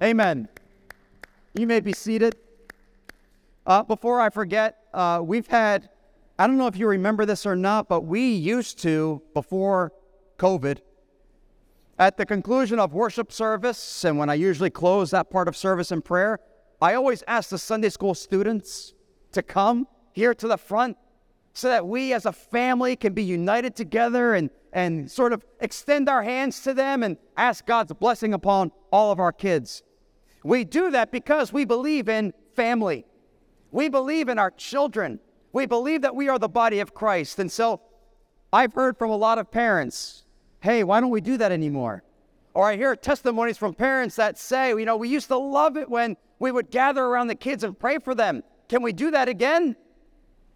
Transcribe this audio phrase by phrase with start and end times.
[0.00, 0.48] Amen.
[1.54, 2.36] You may be seated.
[3.66, 5.88] Uh, before I forget, uh, we've had,
[6.38, 9.92] I don't know if you remember this or not, but we used to, before
[10.38, 10.78] COVID,
[11.98, 15.90] at the conclusion of worship service, and when I usually close that part of service
[15.90, 16.38] in prayer,
[16.80, 18.94] I always ask the Sunday school students
[19.32, 20.96] to come here to the front
[21.54, 26.08] so that we as a family can be united together and, and sort of extend
[26.08, 29.82] our hands to them and ask God's blessing upon all of our kids.
[30.42, 33.04] We do that because we believe in family.
[33.70, 35.20] We believe in our children.
[35.52, 37.38] We believe that we are the body of Christ.
[37.38, 37.80] And so
[38.52, 40.24] I've heard from a lot of parents,
[40.60, 42.02] hey, why don't we do that anymore?
[42.54, 45.88] Or I hear testimonies from parents that say, you know, we used to love it
[45.88, 48.42] when we would gather around the kids and pray for them.
[48.68, 49.76] Can we do that again?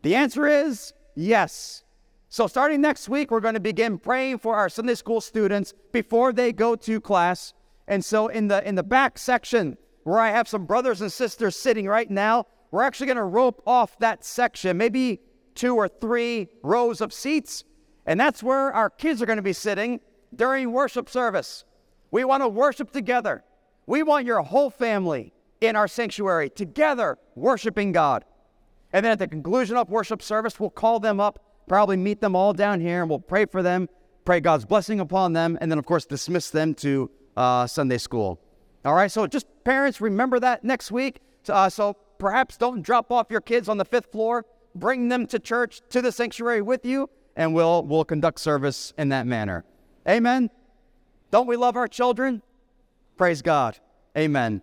[0.03, 1.85] The answer is yes.
[2.29, 6.33] So, starting next week, we're going to begin praying for our Sunday school students before
[6.33, 7.53] they go to class.
[7.89, 11.57] And so, in the, in the back section, where I have some brothers and sisters
[11.57, 15.21] sitting right now, we're actually going to rope off that section, maybe
[15.55, 17.65] two or three rows of seats.
[18.07, 20.01] And that's where our kids are going to be sitting
[20.35, 21.65] during worship service.
[22.11, 23.45] We want to worship together.
[23.87, 28.25] We want your whole family in our sanctuary together worshiping God.
[28.93, 31.39] And then at the conclusion of worship service, we'll call them up,
[31.69, 33.89] probably meet them all down here, and we'll pray for them,
[34.25, 38.41] pray God's blessing upon them, and then, of course, dismiss them to uh, Sunday school.
[38.85, 41.21] All right, so just parents, remember that next week.
[41.49, 44.45] Uh, so perhaps don't drop off your kids on the fifth floor.
[44.75, 49.11] Bring them to church, to the sanctuary with you, and we'll, we'll conduct service in
[49.11, 49.65] that manner.
[50.09, 50.51] Amen.
[51.31, 52.43] Don't we love our children?
[53.17, 53.79] Praise God.
[54.17, 54.63] Amen.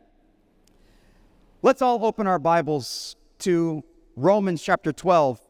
[1.61, 3.83] Let's all open our Bibles to
[4.15, 5.41] Romans chapter 12.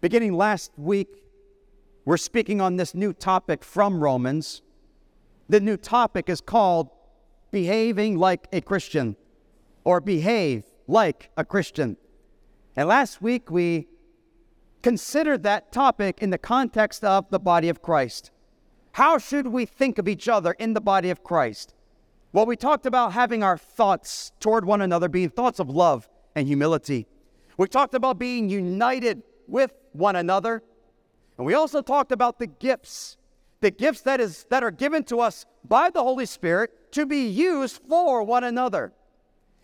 [0.00, 1.08] Beginning last week,
[2.10, 4.62] we're speaking on this new topic from Romans.
[5.48, 6.90] The new topic is called
[7.52, 9.14] Behaving Like a Christian
[9.84, 11.96] or Behave Like a Christian.
[12.74, 13.86] And last week we
[14.82, 18.32] considered that topic in the context of the body of Christ.
[18.94, 21.74] How should we think of each other in the body of Christ?
[22.32, 26.48] Well, we talked about having our thoughts toward one another being thoughts of love and
[26.48, 27.06] humility.
[27.56, 30.64] We talked about being united with one another.
[31.40, 33.16] And we also talked about the gifts,
[33.62, 37.26] the gifts that, is, that are given to us by the Holy Spirit to be
[37.26, 38.92] used for one another.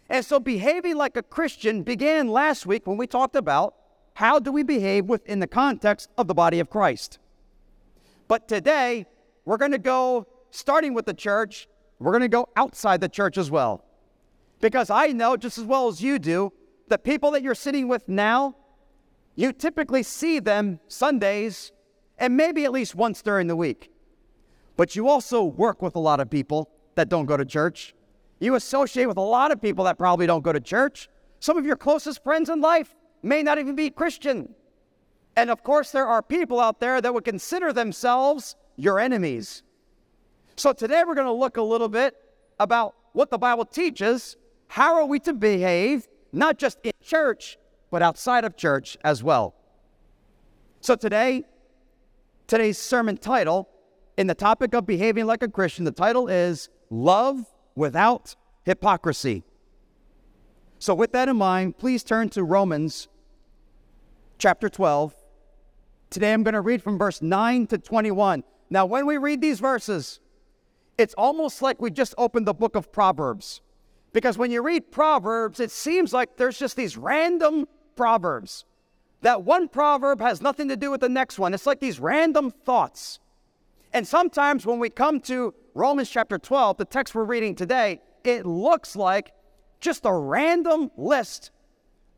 [0.08, 3.74] And so behaving like a Christian began last week when we talked about
[4.14, 7.18] how do we behave within the context of the body of Christ.
[8.26, 9.04] But today,
[9.44, 13.36] we're going to go, starting with the church, we're going to go outside the church
[13.36, 13.84] as well.
[14.62, 16.54] Because I know just as well as you do,
[16.88, 18.56] the people that you're sitting with now,
[19.36, 21.72] you typically see them Sundays
[22.18, 23.90] and maybe at least once during the week.
[24.76, 27.94] But you also work with a lot of people that don't go to church.
[28.40, 31.08] You associate with a lot of people that probably don't go to church.
[31.40, 34.54] Some of your closest friends in life may not even be Christian.
[35.36, 39.62] And of course, there are people out there that would consider themselves your enemies.
[40.56, 42.14] So today we're going to look a little bit
[42.58, 44.36] about what the Bible teaches.
[44.68, 47.58] How are we to behave, not just in church,
[47.96, 49.54] but outside of church as well?
[50.82, 51.44] So today,
[52.46, 53.70] today's sermon title,
[54.18, 58.36] in the topic of behaving like a Christian, the title is Love Without
[58.66, 59.44] Hypocrisy.
[60.78, 63.08] So, with that in mind, please turn to Romans
[64.36, 65.14] chapter 12.
[66.10, 68.44] Today I'm going to read from verse 9 to 21.
[68.68, 70.20] Now, when we read these verses,
[70.98, 73.62] it's almost like we just opened the book of Proverbs.
[74.12, 78.64] Because when you read Proverbs, it seems like there's just these random proverbs.
[79.22, 81.54] That one proverb has nothing to do with the next one.
[81.54, 83.18] It's like these random thoughts.
[83.92, 88.44] And sometimes when we come to Romans chapter 12, the text we're reading today, it
[88.44, 89.32] looks like
[89.80, 91.50] just a random list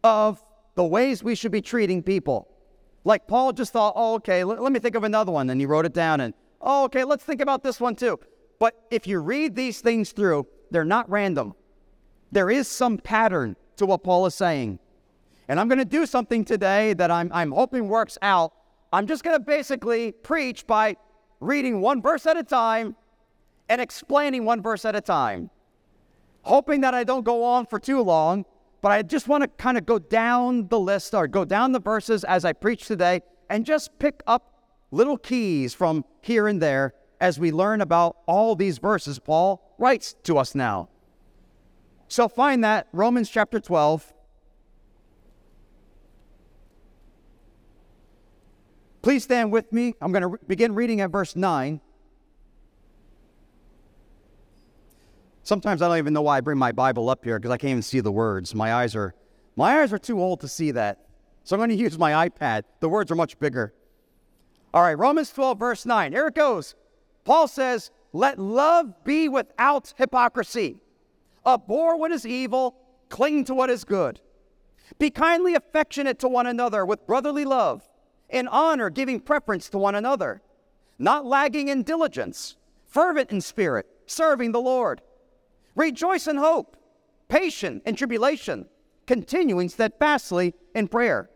[0.03, 0.43] of
[0.75, 2.49] the ways we should be treating people.
[3.05, 5.49] Like Paul just thought, oh, okay, let, let me think of another one.
[5.51, 6.21] And he wrote it down.
[6.21, 8.19] And, oh, okay, let's think about this one too.
[8.59, 11.55] But if you read these things through, they're not random.
[12.33, 14.79] There is some pattern to what Paul is saying.
[15.49, 18.53] And I'm going to do something today that I'm, I'm hoping works out.
[18.93, 20.97] I'm just going to basically preach by
[21.41, 22.97] reading one verse at a time
[23.69, 25.51] and explaining one verse at a time,
[26.43, 28.45] hoping that I don't go on for too long.
[28.81, 31.81] But I just want to kind of go down the list or go down the
[31.81, 34.53] verses as I preach today and just pick up
[34.91, 40.15] little keys from here and there as we learn about all these verses Paul writes
[40.25, 40.89] to us now.
[42.07, 44.15] So find that, Romans chapter 12.
[49.03, 49.95] Please stand with me.
[50.01, 51.81] I'm going to re- begin reading at verse 9.
[55.43, 57.71] Sometimes I don't even know why I bring my Bible up here because I can't
[57.71, 58.55] even see the words.
[58.55, 59.15] My eyes are
[59.57, 61.07] my eyes are too old to see that.
[61.43, 62.65] So I'm going to use my iPad.
[62.81, 63.73] The words are much bigger.
[64.75, 66.13] All right, Romans 12, verse 9.
[66.13, 66.75] Here it goes.
[67.25, 70.83] Paul says, Let love be without hypocrisy.
[71.47, 72.77] Abhor what is evil,
[73.09, 74.21] cling to what is good.
[74.99, 77.89] Be kindly affectionate to one another with brotherly love,
[78.29, 80.43] in honor, giving preference to one another,
[80.99, 85.01] not lagging in diligence, fervent in spirit, serving the Lord.
[85.75, 86.77] Rejoice in hope,
[87.29, 88.67] patient in tribulation,
[89.07, 91.31] continuing steadfastly in prayer,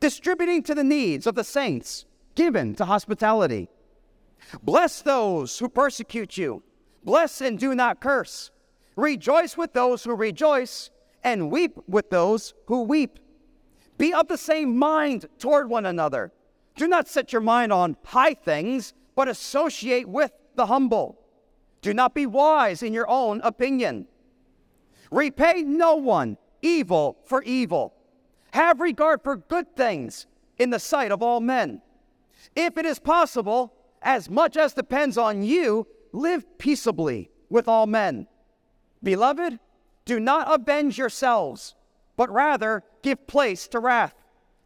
[0.00, 2.04] distributing to the needs of the saints,
[2.34, 3.68] given to hospitality.
[4.62, 6.62] Bless those who persecute you,
[7.04, 8.50] bless and do not curse.
[8.94, 10.90] Rejoice with those who rejoice
[11.22, 13.18] and weep with those who weep.
[13.98, 16.32] Be of the same mind toward one another.
[16.76, 21.18] Do not set your mind on high things, but associate with the humble.
[21.80, 24.06] Do not be wise in your own opinion.
[25.10, 27.94] Repay no one evil for evil.
[28.52, 30.26] Have regard for good things
[30.58, 31.80] in the sight of all men.
[32.54, 38.26] If it is possible, as much as depends on you, live peaceably with all men.
[39.02, 39.58] Beloved,
[40.04, 41.74] do not avenge yourselves,
[42.16, 44.14] but rather give place to wrath.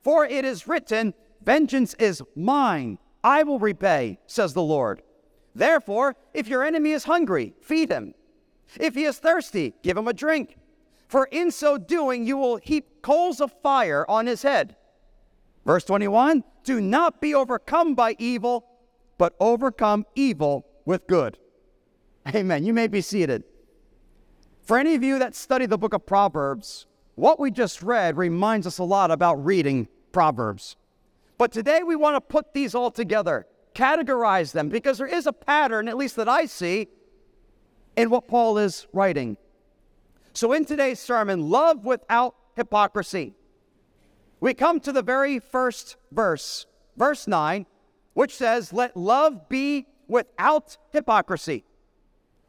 [0.02, 5.02] For it is written, Vengeance is mine, I will repay, says the Lord.
[5.54, 8.14] Therefore, if your enemy is hungry, feed him.
[8.78, 10.56] If he is thirsty, give him a drink.
[11.08, 14.76] For in so doing, you will heap coals of fire on his head.
[15.66, 18.66] Verse 21 Do not be overcome by evil,
[19.18, 21.38] but overcome evil with good.
[22.28, 22.64] Amen.
[22.64, 23.44] You may be seated.
[24.62, 28.66] For any of you that study the book of Proverbs, what we just read reminds
[28.66, 30.76] us a lot about reading Proverbs.
[31.38, 35.32] But today we want to put these all together, categorize them, because there is a
[35.32, 36.88] pattern, at least that I see,
[37.96, 39.36] in what Paul is writing.
[40.32, 43.34] So in today's sermon, love without hypocrisy.
[44.40, 46.66] We come to the very first verse,
[46.96, 47.66] verse 9,
[48.14, 51.64] which says, Let love be without hypocrisy.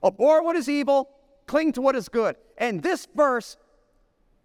[0.03, 1.09] Abhor what is evil,
[1.47, 2.35] cling to what is good.
[2.57, 3.57] And this verse,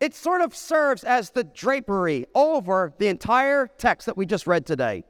[0.00, 4.66] it sort of serves as the drapery over the entire text that we just read
[4.66, 5.04] today,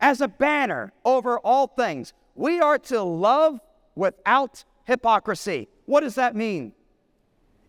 [0.00, 2.12] as a banner over all things.
[2.34, 3.60] We are to love
[3.94, 5.68] without hypocrisy.
[5.86, 6.72] What does that mean?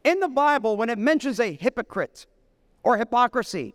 [0.03, 2.27] In the Bible, when it mentions a hypocrite
[2.83, 3.73] or hypocrisy,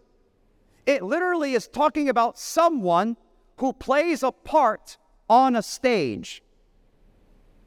[0.86, 3.16] it literally is talking about someone
[3.56, 4.98] who plays a part
[5.28, 6.42] on a stage.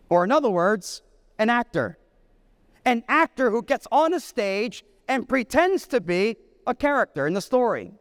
[0.09, 1.01] Or, in other words,
[1.37, 1.97] an actor
[2.87, 7.42] an actor who gets on a stage and pretends to be a character in the
[7.42, 7.92] story.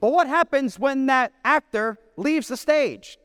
[0.00, 3.18] But what happens when that actor leaves the stage?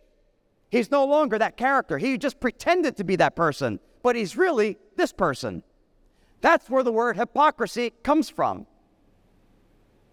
[0.69, 1.97] He's no longer that character.
[1.97, 5.63] He just pretended to be that person, but he's really this person.
[6.41, 8.67] That's where the word hypocrisy comes from.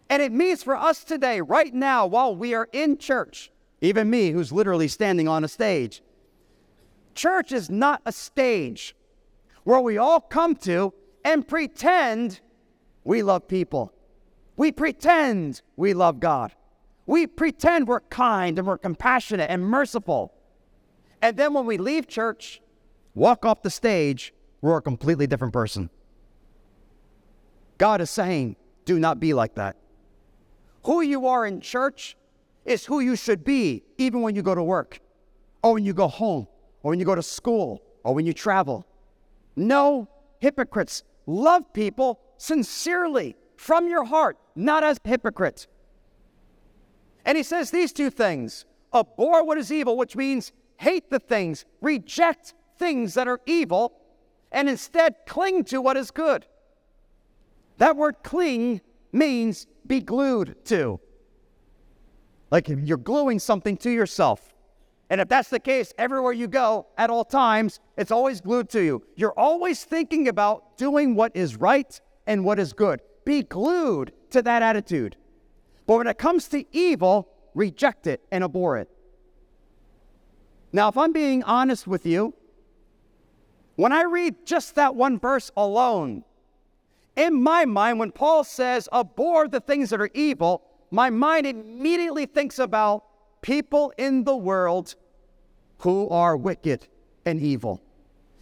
[0.08, 3.50] And it means for us today, right now, while we are in church,
[3.80, 6.02] even me who's literally standing on a stage,
[7.14, 8.94] church is not a stage
[9.64, 10.92] where we all come to
[11.24, 12.40] and pretend
[13.04, 13.92] we love people.
[14.56, 16.52] We pretend we love God.
[17.06, 20.32] We pretend we're kind and we're compassionate and merciful.
[21.20, 22.60] And then when we leave church,
[23.14, 25.90] walk off the stage, we're a completely different person.
[27.76, 29.76] God is saying, do not be like that.
[30.84, 32.16] Who you are in church
[32.64, 35.00] is who you should be, even when you go to work,
[35.62, 36.46] or when you go home,
[36.82, 38.86] or when you go to school, or when you travel.
[39.56, 40.08] No
[40.40, 41.02] hypocrites.
[41.26, 45.66] Love people sincerely from your heart, not as hypocrites.
[47.24, 48.64] And he says these two things
[48.94, 53.92] abhor what is evil, which means hate the things, reject things that are evil,
[54.52, 56.46] and instead cling to what is good.
[57.78, 58.80] That word cling
[59.12, 61.00] means be glued to.
[62.50, 64.54] Like you're gluing something to yourself.
[65.10, 68.80] And if that's the case, everywhere you go at all times, it's always glued to
[68.80, 69.02] you.
[69.16, 73.00] You're always thinking about doing what is right and what is good.
[73.24, 75.16] Be glued to that attitude.
[75.86, 78.88] But when it comes to evil, reject it and abhor it.
[80.72, 82.34] Now, if I'm being honest with you,
[83.76, 86.24] when I read just that one verse alone,
[87.16, 92.26] in my mind, when Paul says, abhor the things that are evil, my mind immediately
[92.26, 93.04] thinks about
[93.40, 94.94] people in the world
[95.78, 96.88] who are wicked
[97.24, 97.80] and evil.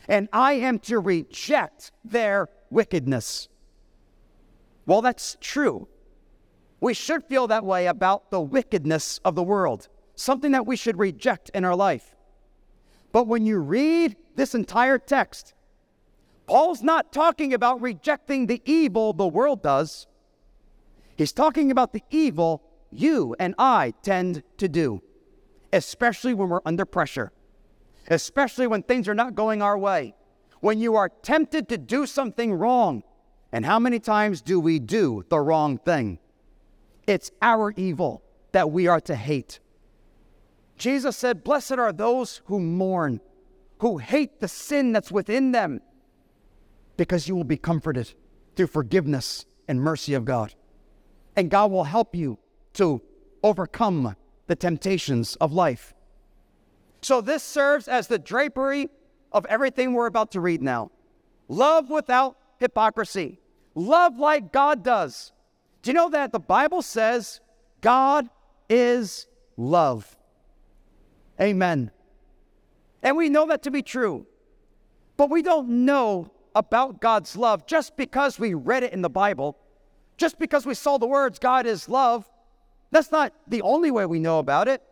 [0.08, 3.48] And I am to reject their wickedness.
[4.86, 5.88] Well, that's true.
[6.80, 10.98] We should feel that way about the wickedness of the world, something that we should
[10.98, 12.14] reject in our life.
[13.12, 15.54] But when you read this entire text,
[16.46, 20.06] Paul's not talking about rejecting the evil the world does.
[21.16, 25.02] He's talking about the evil you and I tend to do,
[25.72, 27.32] especially when we're under pressure,
[28.08, 30.14] especially when things are not going our way,
[30.60, 33.04] when you are tempted to do something wrong.
[33.52, 36.18] And how many times do we do the wrong thing?
[37.06, 39.61] It's our evil that we are to hate.
[40.76, 43.21] Jesus said, Blessed are those who mourn,
[43.78, 45.80] who hate the sin that's within them,
[46.97, 48.14] because you will be comforted
[48.56, 50.54] through forgiveness and mercy of God.
[51.37, 52.38] And God will help you
[52.75, 53.02] to
[53.42, 54.16] overcome
[54.47, 55.94] the temptations of life.
[57.02, 58.88] So, this serves as the drapery
[59.32, 60.90] of everything we're about to read now.
[61.49, 63.40] Love without hypocrisy.
[63.74, 65.32] Love like God does.
[65.82, 67.40] Do you know that the Bible says
[67.80, 68.28] God
[68.68, 69.26] is
[69.56, 70.16] love?
[71.40, 71.90] Amen.
[73.02, 74.26] And we know that to be true.
[75.16, 79.58] But we don't know about God's love just because we read it in the Bible,
[80.16, 82.28] just because we saw the words, God is love.
[82.90, 84.82] That's not the only way we know about it.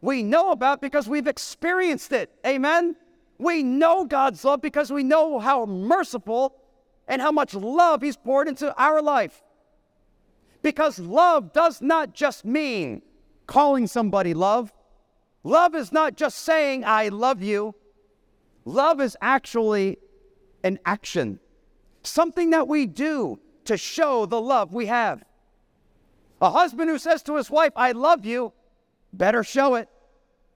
[0.00, 2.30] We know about because we've experienced it.
[2.46, 2.94] Amen?
[3.38, 6.54] We know God's love because we know how merciful
[7.08, 9.42] and how much love He's poured into our life.
[10.62, 13.02] Because love does not just mean
[13.46, 14.72] calling somebody love,
[15.42, 17.74] love is not just saying, I love you.
[18.64, 19.98] Love is actually
[20.62, 21.40] an action,
[22.02, 25.24] something that we do to show the love we have.
[26.42, 28.52] A husband who says to his wife, I love you,
[29.12, 29.88] better show it.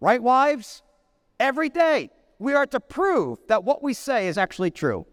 [0.00, 0.82] Right, wives?
[1.40, 5.06] Every day, we are to prove that what we say is actually true.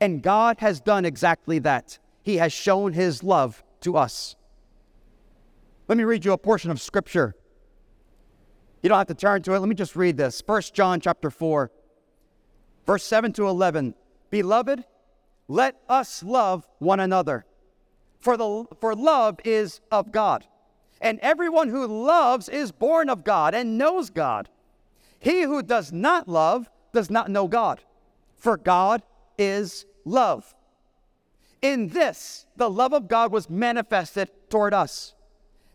[0.00, 1.98] And God has done exactly that.
[2.22, 4.36] He has shown his love to us.
[5.88, 7.34] Let me read you a portion of scripture.
[8.82, 9.58] You don't have to turn to it.
[9.58, 10.42] Let me just read this.
[10.44, 11.70] 1 John chapter 4,
[12.86, 13.94] verse 7 to 11.
[14.30, 14.84] Beloved,
[15.48, 17.44] let us love one another
[18.18, 20.46] for, the, for love is of God.
[21.00, 24.48] And everyone who loves is born of God and knows God.
[25.18, 27.82] He who does not love does not know God,
[28.36, 29.02] for God
[29.38, 30.54] is love.
[31.62, 35.14] In this, the love of God was manifested toward us,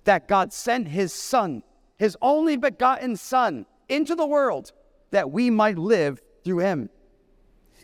[0.04, 1.63] that God sent his Son,
[1.98, 4.72] his only begotten Son, into the world
[5.12, 6.89] that we might live through him.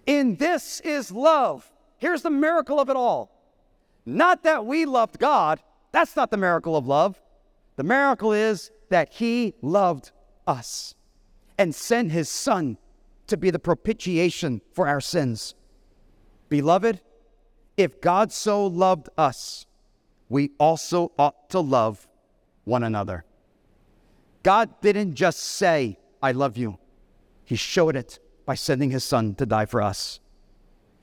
[0.06, 1.72] In this is love.
[1.98, 3.32] Here's the miracle of it all
[4.06, 5.60] not that we loved God,
[5.92, 7.20] that's not the miracle of love.
[7.76, 10.12] The miracle is that He loved
[10.46, 10.96] us
[11.58, 12.78] and sent His Son
[13.28, 15.56] to be the propitiation for our sins.
[16.50, 17.02] Beloved,
[17.78, 19.66] if God so loved us,
[20.30, 22.08] we also ought to love
[22.64, 23.26] one another.
[24.44, 26.78] God didn't just say, I love you,
[27.44, 30.20] He showed it by sending His Son to die for us.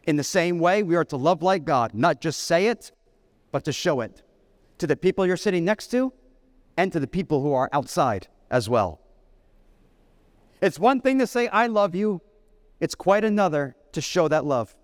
[0.05, 2.93] In the same way, we are to love like God, not just say it,
[3.51, 4.23] but to show it
[4.79, 6.13] to the people you're sitting next to
[6.77, 9.01] and to the people who are outside as well.
[10.61, 12.21] It's one thing to say, I love you,
[12.81, 14.75] it's quite another to show that love.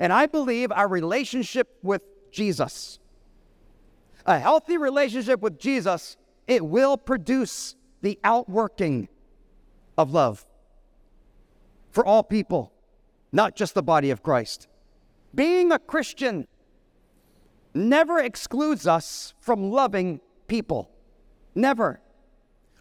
[0.00, 2.02] And I believe our relationship with
[2.32, 2.98] Jesus,
[4.26, 6.16] a healthy relationship with Jesus,
[6.48, 9.08] it will produce the outworking
[9.96, 10.44] of love
[11.92, 12.72] for all people
[13.32, 14.68] not just the body of Christ.
[15.34, 16.46] Being a Christian
[17.74, 20.90] never excludes us from loving people.
[21.54, 22.00] Never.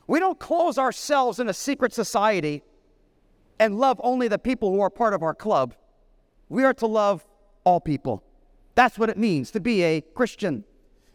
[0.08, 2.64] We don't close ourselves in a secret society
[3.60, 5.76] and love only the people who are part of our club.
[6.50, 7.25] We are to love
[7.63, 8.24] all people.
[8.75, 10.65] That's what it means to be a Christian.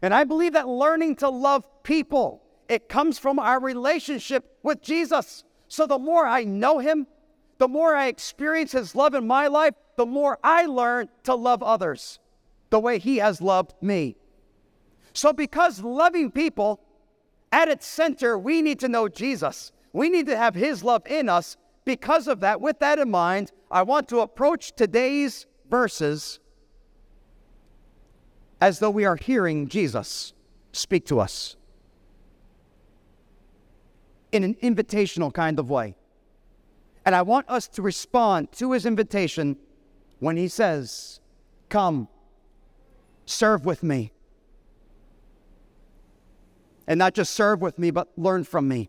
[0.01, 5.45] And I believe that learning to love people, it comes from our relationship with Jesus.
[5.69, 7.07] So the more I know him,
[7.59, 11.63] the more I experience His love in my life, the more I learn to love
[11.63, 12.19] others
[12.71, 14.17] the way He has loved me.
[15.13, 16.81] So, because loving people,
[17.53, 19.71] at its center, we need to know Jesus.
[19.93, 21.57] We need to have His love in us.
[21.85, 26.39] Because of that, with that in mind, I want to approach today's verses
[28.61, 30.33] as though we are hearing Jesus
[30.73, 31.57] speak to us
[34.31, 35.97] in an invitational kind of way.
[37.05, 39.57] And I want us to respond to his invitation
[40.21, 41.19] when he says,
[41.69, 42.07] Come,
[43.27, 44.13] serve with me.
[46.87, 48.89] And not just serve with me, but learn from me.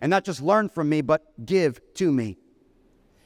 [0.00, 2.38] And not just learn from me, but give to me.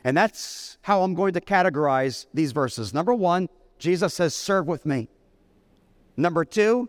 [0.04, 2.92] And that's how I'm going to categorize these verses.
[2.92, 5.08] Number one, Jesus says, Serve with me.
[6.16, 6.88] Number two,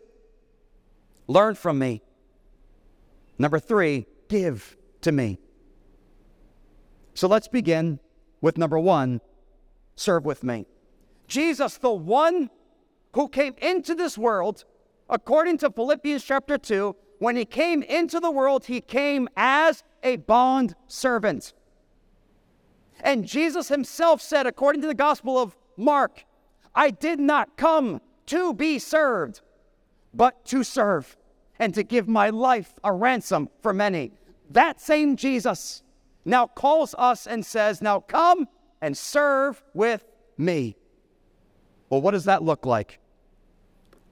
[1.28, 2.02] learn from me.
[3.40, 5.40] Number three, give to me.
[7.14, 8.00] So let's begin
[8.42, 9.22] with number one
[9.96, 10.66] serve with me.
[11.28, 12.50] Jesus, the one
[13.14, 14.66] who came into this world,
[15.10, 20.18] according to Philippians chapter 2, when he came into the world, he came as a
[20.18, 21.54] bond servant.
[23.02, 26.26] And Jesus himself said, according to the Gospel of Mark,
[26.74, 29.42] I did not come to be served,
[30.14, 31.16] but to serve
[31.60, 34.12] and to give my life a ransom for many.
[34.50, 35.84] That same Jesus
[36.26, 38.48] now calls us and says, Now come
[38.82, 40.04] and serve with
[40.38, 40.76] me.
[41.90, 43.00] Well, what does that look like?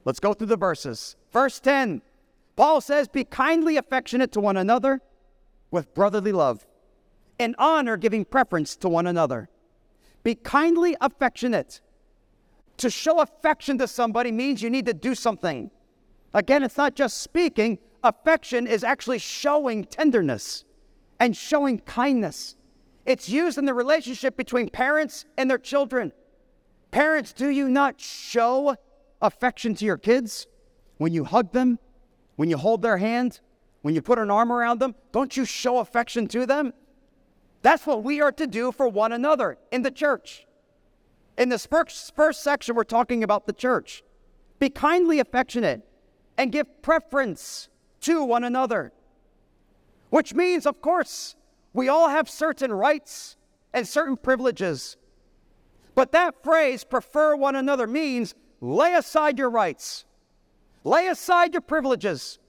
[0.06, 1.16] Let's go through the verses.
[1.32, 2.02] Verse 10
[2.56, 5.02] Paul says, Be kindly affectionate to one another
[5.72, 6.66] with brotherly love,
[7.44, 9.50] in honor giving preference to one another.
[10.24, 11.82] Be kindly affectionate.
[12.78, 15.70] To show affection to somebody means you need to do something.
[16.34, 20.66] Again, it's not just speaking, affection is actually showing tenderness
[21.20, 22.56] and showing kindness.
[23.06, 26.14] It's used in the relationship between parents and their children.
[26.92, 28.76] Parents, do you not show
[29.22, 30.48] affection to your kids
[30.98, 31.80] when you hug them,
[32.38, 33.42] when you hold their hand,
[33.82, 34.96] when you put an arm around them?
[35.12, 36.74] Don't you show affection to them?
[37.64, 40.46] That's what we are to do for one another in the church.
[41.38, 44.04] In this first, first section, we're talking about the church.
[44.60, 45.82] Be kindly affectionate
[46.38, 47.70] and give preference
[48.02, 48.92] to one another.
[50.10, 51.36] Which means, of course,
[51.72, 53.38] we all have certain rights
[53.74, 54.98] and certain privileges.
[55.96, 60.04] But that phrase, prefer one another, means lay aside your rights,
[60.84, 62.40] lay aside your privileges,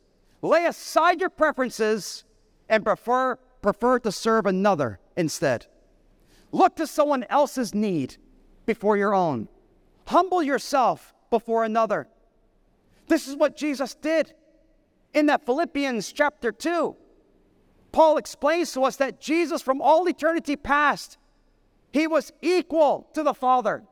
[0.43, 2.25] lay aside your preferences,
[2.69, 5.67] and prefer, prefer to serve another instead.
[6.53, 8.17] Look to someone else's need
[8.67, 9.49] before your own.
[10.07, 12.07] Humble yourself before another.
[13.09, 14.35] This is what Jesus did
[15.13, 16.97] in that Philippians chapter 2.
[17.93, 21.19] Paul explains to us that Jesus, from all eternity past,
[21.93, 23.85] he was equal to the Father.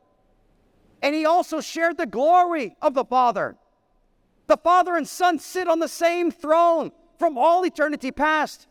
[1.02, 3.56] And he also shared the glory of the Father.
[4.48, 8.66] The Father and Son sit on the same throne from all eternity past.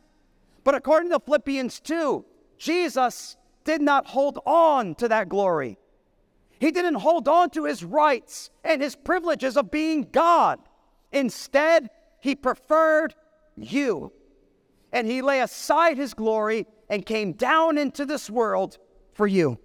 [0.64, 2.26] But according to Philippians 2,
[2.62, 5.80] Jesus did not hold on to that glory.
[6.60, 10.60] He didn't hold on to his rights and his privileges of being God.
[11.12, 13.16] Instead, he preferred
[13.58, 14.14] you.
[14.94, 18.78] And he lay aside his glory and came down into this world
[19.14, 19.58] for you.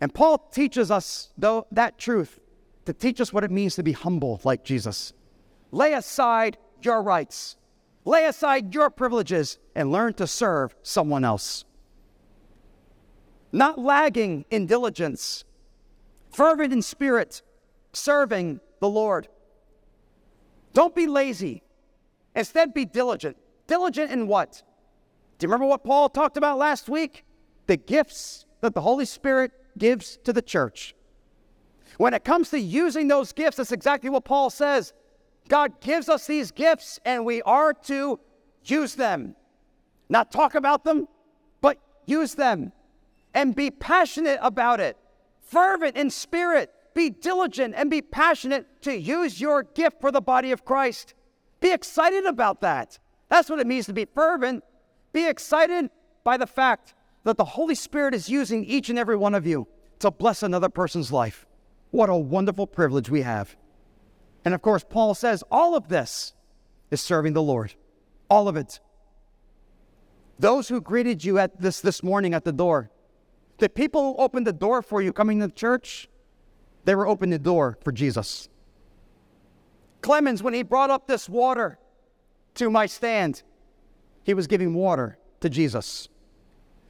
[0.00, 2.40] And Paul teaches us, though, that truth
[2.86, 5.12] to teach us what it means to be humble like Jesus.
[5.70, 7.54] Lay aside your rights,
[8.04, 11.64] lay aside your privileges, and learn to serve someone else
[13.52, 15.44] not lagging in diligence,
[16.30, 17.42] fervent in spirit,
[17.92, 19.28] serving the Lord.
[20.72, 21.62] Don't be lazy.
[22.34, 23.36] Instead, be diligent.
[23.66, 24.62] Diligent in what?
[25.38, 27.24] Do you remember what Paul talked about last week?
[27.66, 30.94] The gifts that the Holy Spirit gives to the church.
[31.96, 34.92] When it comes to using those gifts, that's exactly what Paul says.
[35.50, 38.20] God gives us these gifts and we are to
[38.64, 39.34] use them.
[40.08, 41.08] Not talk about them,
[41.60, 42.72] but use them
[43.34, 44.96] and be passionate about it.
[45.42, 50.52] Fervent in spirit, be diligent and be passionate to use your gift for the body
[50.52, 51.14] of Christ.
[51.60, 53.00] Be excited about that.
[53.28, 54.62] That's what it means to be fervent.
[55.12, 55.90] Be excited
[56.22, 59.66] by the fact that the Holy Spirit is using each and every one of you
[59.98, 61.44] to bless another person's life.
[61.90, 63.56] What a wonderful privilege we have.
[64.44, 66.34] And of course, Paul says all of this
[66.90, 67.74] is serving the Lord.
[68.28, 68.80] All of it.
[70.38, 72.90] Those who greeted you at this this morning at the door,
[73.58, 76.08] the people who opened the door for you coming to church,
[76.84, 78.48] they were opening the door for Jesus.
[80.00, 81.78] Clemens, when he brought up this water
[82.54, 83.42] to my stand,
[84.22, 86.08] he was giving water to Jesus.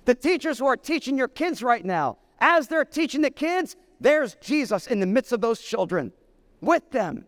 [0.05, 4.37] The teachers who are teaching your kids right now, as they're teaching the kids, there's
[4.37, 6.13] Jesus in the midst of those children,
[6.61, 7.27] with them,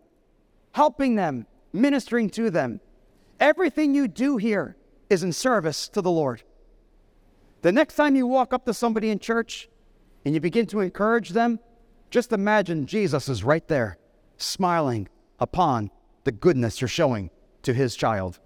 [0.73, 2.81] helping them, ministering to them.
[3.39, 4.75] Everything you do here
[5.09, 6.43] is in service to the Lord.
[7.61, 9.69] The next time you walk up to somebody in church
[10.25, 11.59] and you begin to encourage them,
[12.09, 13.97] just imagine Jesus is right there,
[14.37, 15.07] smiling
[15.39, 15.89] upon
[16.25, 17.29] the goodness you're showing
[17.63, 18.39] to his child.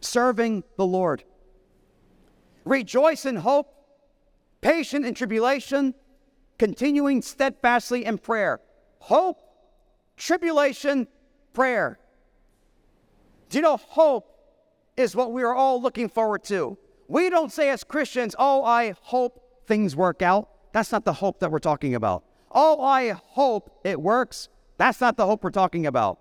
[0.00, 1.24] Serving the Lord.
[2.64, 3.72] Rejoice in hope,
[4.60, 5.94] patient in tribulation,
[6.58, 8.60] continuing steadfastly in prayer.
[8.98, 9.38] Hope,
[10.16, 11.06] tribulation,
[11.56, 11.98] prayer.
[13.48, 14.30] Do you know hope
[14.94, 16.76] is what we are all looking forward to?
[17.08, 20.50] We don't say as Christians, oh, I hope things work out.
[20.72, 22.24] That's not the hope that we're talking about.
[22.52, 24.50] Oh, I hope it works.
[24.76, 26.18] That's not the hope we're talking about.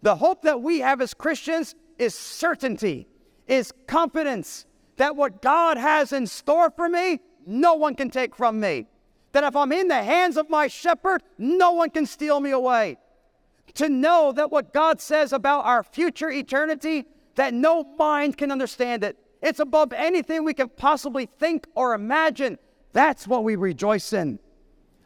[0.00, 3.06] The hope that we have as Christians is certainty,
[3.46, 4.64] is confidence
[4.96, 8.86] that what God has in store for me no one can take from me.
[9.32, 12.96] That if I'm in the hands of my shepherd, no one can steal me away.
[13.74, 17.06] To know that what God says about our future eternity,
[17.36, 19.16] that no mind can understand it.
[19.42, 22.58] It's above anything we can possibly think or imagine.
[22.92, 24.38] That's what we rejoice in.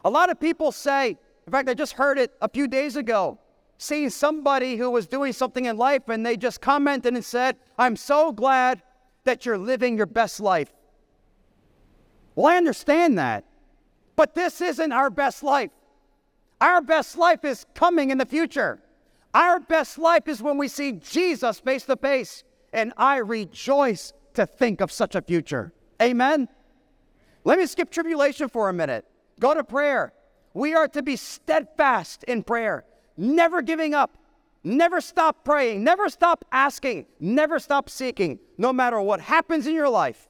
[0.03, 3.39] A lot of people say, in fact, I just heard it a few days ago,
[3.77, 7.95] seeing somebody who was doing something in life and they just commented and said, I'm
[7.95, 8.81] so glad
[9.23, 10.71] that you're living your best life.
[12.35, 13.45] Well, I understand that,
[14.15, 15.71] but this isn't our best life.
[16.61, 18.79] Our best life is coming in the future.
[19.33, 24.45] Our best life is when we see Jesus face to face, and I rejoice to
[24.45, 25.73] think of such a future.
[26.01, 26.47] Amen.
[27.43, 29.05] Let me skip tribulation for a minute.
[29.39, 30.13] Go to prayer.
[30.53, 32.85] We are to be steadfast in prayer,
[33.17, 34.17] never giving up,
[34.63, 39.89] never stop praying, never stop asking, never stop seeking, no matter what happens in your
[39.89, 40.29] life.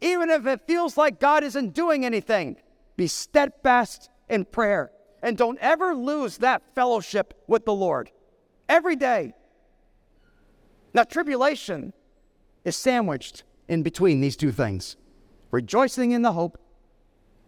[0.00, 2.56] Even if it feels like God isn't doing anything,
[2.96, 4.90] be steadfast in prayer
[5.22, 8.10] and don't ever lose that fellowship with the Lord
[8.68, 9.34] every day.
[10.92, 11.92] Now, tribulation
[12.64, 14.96] is sandwiched in between these two things
[15.50, 16.58] rejoicing in the hope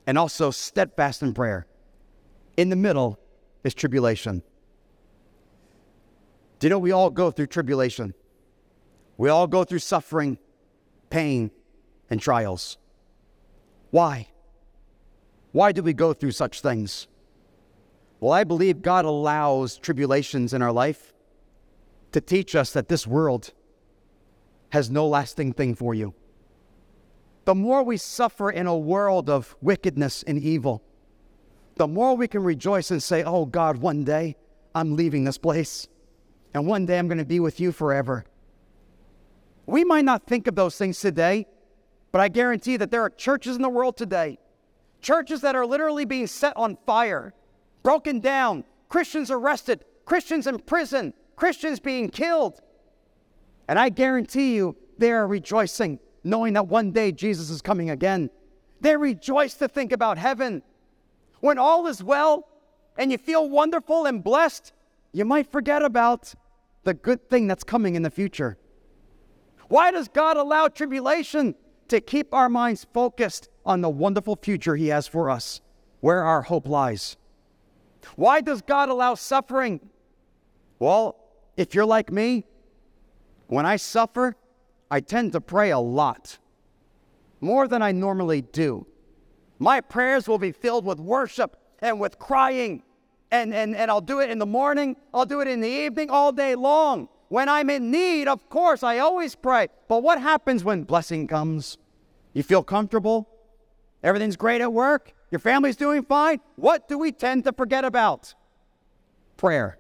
[0.07, 1.67] and also steadfast in prayer.
[2.57, 3.19] In the middle
[3.65, 4.43] is tribulation.
[6.59, 8.15] Do you know we all go through tribulation?
[9.17, 10.39] We all go through suffering,
[11.11, 11.51] pain,
[12.11, 12.79] and trials.
[13.91, 14.29] Why?
[15.53, 17.07] Why do we go through such things?
[18.23, 21.13] Well, I believe God allows tribulations in our life
[22.13, 23.53] to teach us that this world
[24.71, 26.15] has no lasting thing for you.
[27.47, 30.85] The more we suffer in a world of wickedness and evil,
[31.75, 34.37] the more we can rejoice and say, Oh God, one day
[34.73, 35.89] I'm leaving this place,
[36.55, 38.25] and one day I'm going to be with you forever.
[39.67, 41.49] We might not think of those things today,
[42.13, 44.39] but I guarantee that there are churches in the world today,
[45.01, 47.35] churches that are literally being set on fire,
[47.83, 52.61] broken down, Christians arrested, Christians in prison, Christians being killed.
[53.69, 58.31] And I guarantee you, they are rejoicing, knowing that one day Jesus is coming again.
[58.81, 60.63] They rejoice to think about heaven.
[61.41, 62.49] When all is well
[62.97, 64.73] and you feel wonderful and blessed,
[65.13, 66.35] you might forget about
[66.85, 68.59] the good thing that's coming in the future.
[69.69, 71.55] Why does God allow tribulation?
[71.89, 75.61] To keep our minds focused on the wonderful future He has for us,
[76.01, 77.17] where our hope lies.
[78.17, 79.81] Why does God allow suffering?
[80.79, 81.17] Well,
[81.57, 82.45] if you're like me,
[83.47, 84.37] when I suffer,
[84.91, 86.39] I tend to pray a lot,
[87.41, 88.87] more than I normally do.
[89.59, 92.83] My prayers will be filled with worship and with crying,
[93.31, 96.11] and, and, and I'll do it in the morning, I'll do it in the evening,
[96.11, 97.09] all day long.
[97.29, 99.69] When I'm in need, of course, I always pray.
[99.89, 101.79] But what happens when blessing comes?
[102.35, 103.29] You feel comfortable?
[104.03, 105.15] Everything's great at work?
[105.33, 106.41] Your family's doing fine?
[106.57, 108.35] What do we tend to forget about?
[109.39, 109.79] Prayer.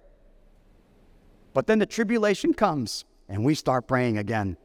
[1.53, 4.57] But then the tribulation comes and we start praying again.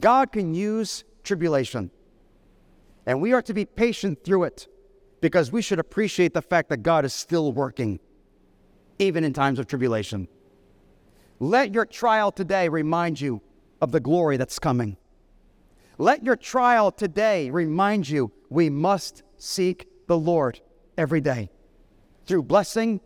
[0.00, 1.90] God can use tribulation,
[3.06, 4.66] and we are to be patient through it
[5.20, 8.00] because we should appreciate the fact that God is still working,
[8.98, 10.26] even in times of tribulation.
[11.38, 13.42] Let your trial today remind you
[13.80, 14.96] of the glory that's coming.
[15.98, 20.60] Let your trial today remind you we must seek the Lord
[20.96, 21.50] every day
[22.26, 23.00] through blessing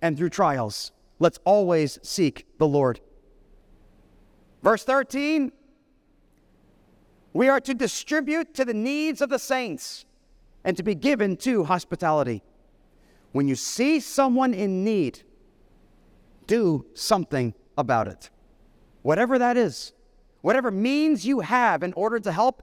[0.00, 0.92] and through trials.
[1.18, 3.00] Let's always seek the Lord.
[4.62, 5.52] Verse 13
[7.32, 10.06] we are to distribute to the needs of the saints
[10.64, 12.42] and to be given to hospitality.
[13.32, 15.22] When you see someone in need,
[16.46, 18.30] do something about it.
[19.02, 19.92] Whatever that is,
[20.40, 22.62] whatever means you have in order to help,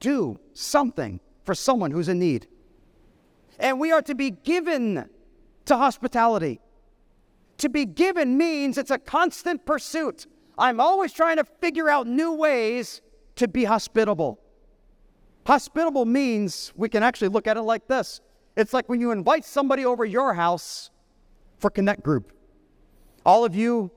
[0.00, 2.46] do something for someone who's in need.
[3.58, 5.08] And we are to be given
[5.64, 6.60] to hospitality.
[7.58, 10.26] To be given means it's a constant pursuit.
[10.56, 13.00] I'm always trying to figure out new ways
[13.36, 14.40] to be hospitable.
[15.46, 18.20] Hospitable means we can actually look at it like this
[18.56, 20.90] it's like when you invite somebody over your house
[21.58, 22.32] for Connect Group.
[23.24, 23.92] All of you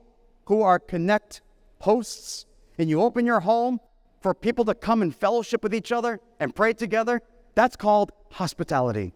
[0.46, 1.42] who are Connect
[1.80, 2.46] hosts,
[2.78, 3.80] and you open your home
[4.20, 7.20] for people to come and fellowship with each other and pray together,
[7.56, 9.12] that's called hospitality.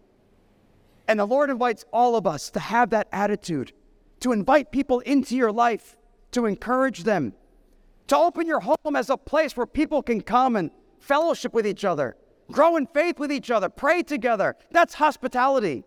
[1.07, 3.71] And the Lord invites all of us to have that attitude,
[4.19, 5.95] to invite people into your life,
[6.31, 7.33] to encourage them,
[8.07, 11.85] to open your home as a place where people can come and fellowship with each
[11.85, 12.17] other,
[12.51, 14.55] grow in faith with each other, pray together.
[14.71, 15.83] That's hospitality.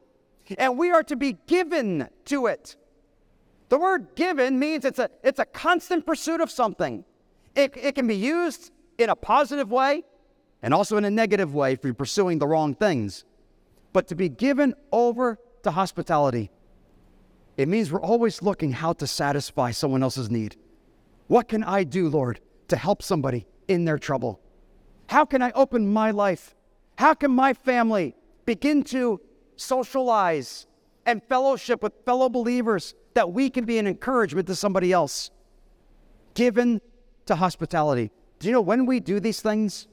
[0.59, 2.77] And we are to be given to it.
[3.69, 7.05] The word given means it's a, it's a constant pursuit of something.
[7.55, 10.03] It, it can be used in a positive way,
[10.63, 13.25] and also in a negative way if you're pursuing the wrong things.
[13.93, 16.51] But to be given over to hospitality,
[17.57, 20.57] it means we're always looking how to satisfy someone else's need.
[21.27, 24.41] What can I do, Lord, to help somebody in their trouble?
[25.09, 26.55] How can I open my life?
[26.97, 28.15] How can my family
[28.47, 29.21] begin to
[29.57, 30.67] socialize
[31.07, 35.31] and fellowship with fellow believers that we can be an encouragement to somebody else?
[36.35, 36.81] Given
[37.27, 38.11] to hospitality.
[38.39, 39.87] Do you know when we do these things?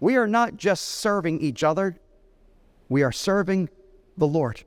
[0.00, 1.98] We are not just serving each other,
[2.88, 3.68] we are serving
[4.16, 4.64] the Lord.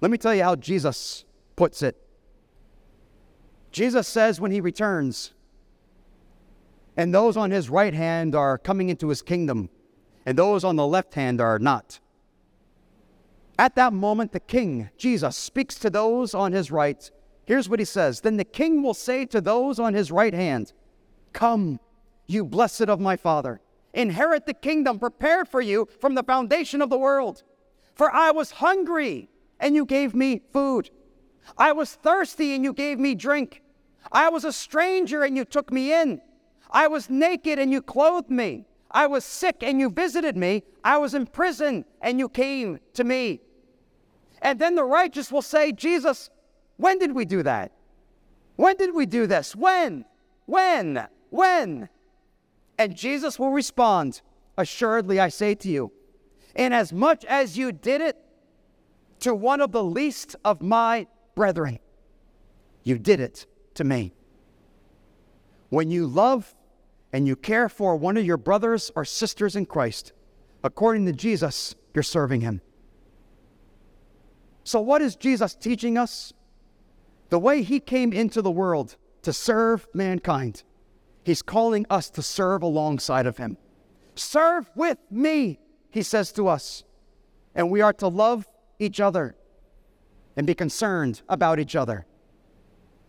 [0.00, 1.24] Let me tell you how Jesus
[1.56, 1.96] puts it.
[3.70, 5.32] Jesus says when he returns,
[6.96, 9.70] and those on his right hand are coming into his kingdom,
[10.26, 12.00] and those on the left hand are not.
[13.58, 17.10] At that moment, the king, Jesus, speaks to those on his right.
[17.46, 20.72] Here's what he says Then the king will say to those on his right hand,
[21.32, 21.80] Come,
[22.26, 23.61] you blessed of my Father,
[23.94, 27.42] inherit the kingdom prepared for you from the foundation of the world.
[27.94, 29.28] For I was hungry,
[29.60, 30.90] and you gave me food.
[31.58, 33.62] I was thirsty, and you gave me drink.
[34.10, 36.20] I was a stranger, and you took me in.
[36.70, 38.66] I was naked, and you clothed me.
[38.90, 40.64] I was sick, and you visited me.
[40.84, 43.40] I was in prison, and you came to me.
[44.40, 46.30] And then the righteous will say, Jesus,
[46.76, 47.72] when did we do that?
[48.56, 49.54] When did we do this?
[49.54, 50.04] When?
[50.46, 51.06] When?
[51.30, 51.88] When?
[52.78, 54.22] And Jesus will respond,
[54.56, 55.92] Assuredly, I say to you,
[56.54, 58.16] inasmuch as you did it
[59.20, 61.78] to one of the least of my brethren,
[62.82, 64.12] you did it to me.
[65.70, 66.54] When you love
[67.12, 70.12] and you care for one of your brothers or sisters in Christ,
[70.62, 72.60] according to Jesus, you're serving him.
[74.64, 76.32] So, what is Jesus teaching us?
[77.30, 80.62] The way he came into the world to serve mankind,
[81.24, 83.56] he's calling us to serve alongside of him.
[84.14, 85.58] Serve with me,
[85.90, 86.84] he says to us.
[87.54, 88.46] And we are to love
[88.78, 89.36] each other
[90.36, 92.06] and be concerned about each other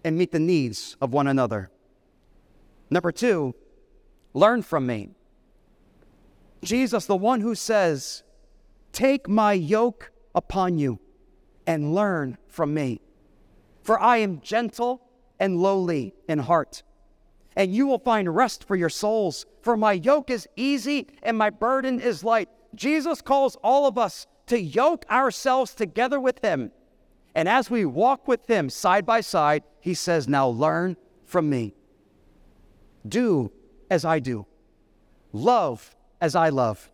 [0.03, 1.69] and meet the needs of one another.
[2.89, 3.55] Number two,
[4.33, 5.09] learn from me.
[6.63, 8.23] Jesus, the one who says,
[8.91, 10.99] Take my yoke upon you
[11.65, 13.01] and learn from me.
[13.81, 15.01] For I am gentle
[15.39, 16.83] and lowly in heart,
[17.55, 19.45] and you will find rest for your souls.
[19.61, 22.49] For my yoke is easy and my burden is light.
[22.75, 26.71] Jesus calls all of us to yoke ourselves together with him.
[27.35, 31.73] And as we walk with him side by side, he says, Now learn from me.
[33.07, 33.51] Do
[33.89, 34.45] as I do,
[35.31, 36.91] love as I love.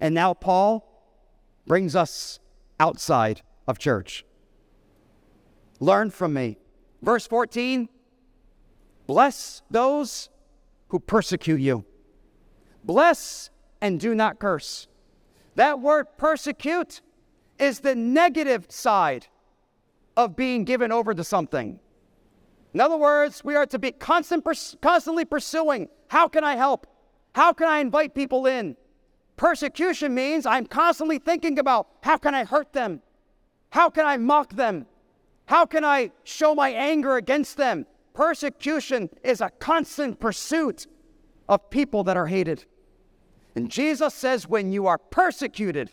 [0.00, 0.86] And now Paul
[1.66, 2.38] brings us
[2.78, 4.24] outside of church.
[5.80, 6.58] Learn from me.
[7.02, 7.88] Verse 14
[9.06, 10.30] Bless those
[10.88, 11.84] who persecute you.
[12.84, 14.88] Bless and do not curse.
[15.54, 17.00] That word persecute
[17.58, 19.26] is the negative side
[20.16, 21.78] of being given over to something.
[22.74, 24.44] In other words, we are to be constant,
[24.82, 26.86] constantly pursuing how can I help?
[27.34, 28.76] How can I invite people in?
[29.36, 33.02] Persecution means I'm constantly thinking about how can I hurt them?
[33.70, 34.86] How can I mock them?
[35.46, 37.86] How can I show my anger against them?
[38.16, 40.86] Persecution is a constant pursuit
[41.50, 42.64] of people that are hated.
[43.54, 45.90] And Jesus says, when you are persecuted,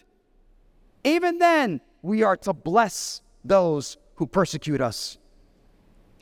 [1.03, 5.17] even then we are to bless those who persecute us.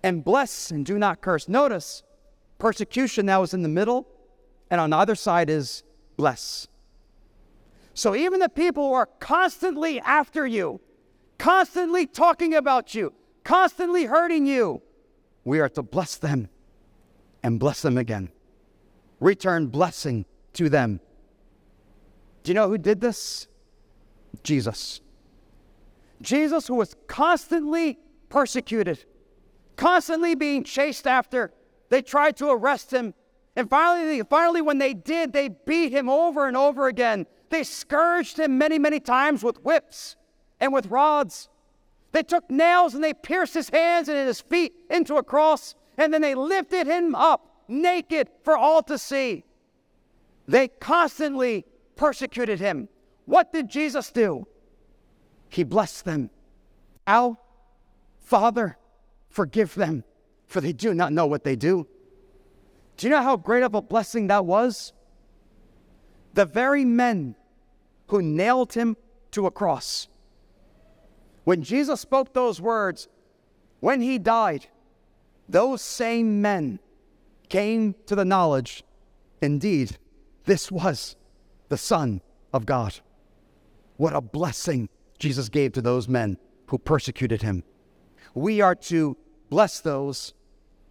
[0.02, 1.48] And bless and do not curse.
[1.48, 2.02] Notice,
[2.58, 4.08] persecution now is in the middle,
[4.72, 5.84] and on either side is
[6.18, 6.68] bless.
[7.94, 10.82] So even the people who are constantly after you,
[11.38, 14.82] constantly talking about you, constantly hurting you,
[15.44, 16.50] we are to bless them
[17.44, 18.30] and bless them again.
[19.20, 21.00] Return blessing to them.
[22.44, 23.48] Do you know who did this?
[24.44, 25.02] Jesus.
[26.22, 28.00] Jesus, who was constantly
[28.30, 29.06] persecuted,
[29.76, 31.54] constantly being chased after.
[31.90, 33.14] They tried to arrest him.
[33.56, 37.28] And finally, finally, when they did, they beat him over and over again.
[37.50, 40.16] They scourged him many, many times with whips
[40.60, 41.50] and with rods.
[42.12, 46.14] They took nails and they pierced his hands and his feet into a cross, and
[46.14, 49.46] then they lifted him up naked for all to see.
[50.48, 52.90] They constantly persecuted him.
[53.26, 54.48] What did Jesus do?
[55.50, 56.30] He blessed them.
[57.08, 57.38] Our
[58.20, 58.78] Father,
[59.30, 60.04] forgive them,
[60.48, 61.88] for they do not know what they do.
[62.98, 64.94] Do you know how great of a blessing that was?
[66.34, 67.36] The very men
[68.08, 68.96] who nailed him
[69.32, 70.08] to a cross
[71.44, 73.08] when Jesus spoke those words,
[73.80, 74.68] when he died,
[75.50, 76.80] those same men
[77.50, 78.84] came to the knowledge
[79.42, 79.98] indeed,
[80.46, 81.16] this was
[81.70, 82.22] the Son
[82.54, 83.00] of God.
[83.98, 87.64] What a blessing Jesus gave to those men who persecuted him.
[88.34, 89.18] We are to
[89.50, 90.34] bless those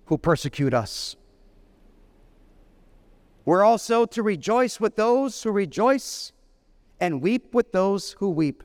[0.07, 1.17] who persecute us.
[3.45, 6.33] We're also to rejoice with those who rejoice
[7.01, 8.63] and weep with those who weep.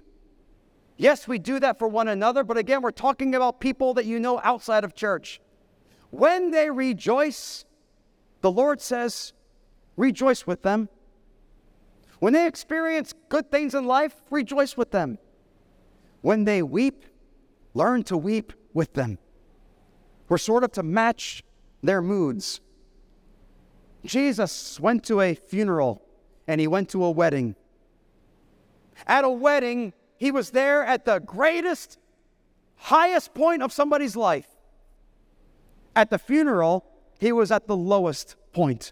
[0.98, 4.20] Yes, we do that for one another, but again, we're talking about people that you
[4.20, 5.42] know outside of church.
[6.10, 7.66] When they rejoice,
[8.42, 9.34] the Lord says,
[9.98, 10.88] rejoice with them.
[12.20, 15.18] When they experience good things in life, rejoice with them.
[16.22, 17.06] When they weep,
[17.74, 19.20] learn to weep with them.
[20.30, 21.44] We're sort of to match
[21.84, 22.62] their moods.
[24.06, 26.02] Jesus went to a funeral
[26.48, 27.56] and he went to a wedding.
[29.08, 31.98] At a wedding, he was there at the greatest,
[32.76, 34.48] highest point of somebody's life.
[35.96, 36.86] At the funeral,
[37.20, 38.92] he was at the lowest point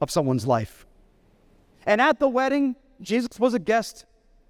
[0.00, 0.86] of someone's life.
[1.86, 4.04] And at the wedding, Jesus was a guest.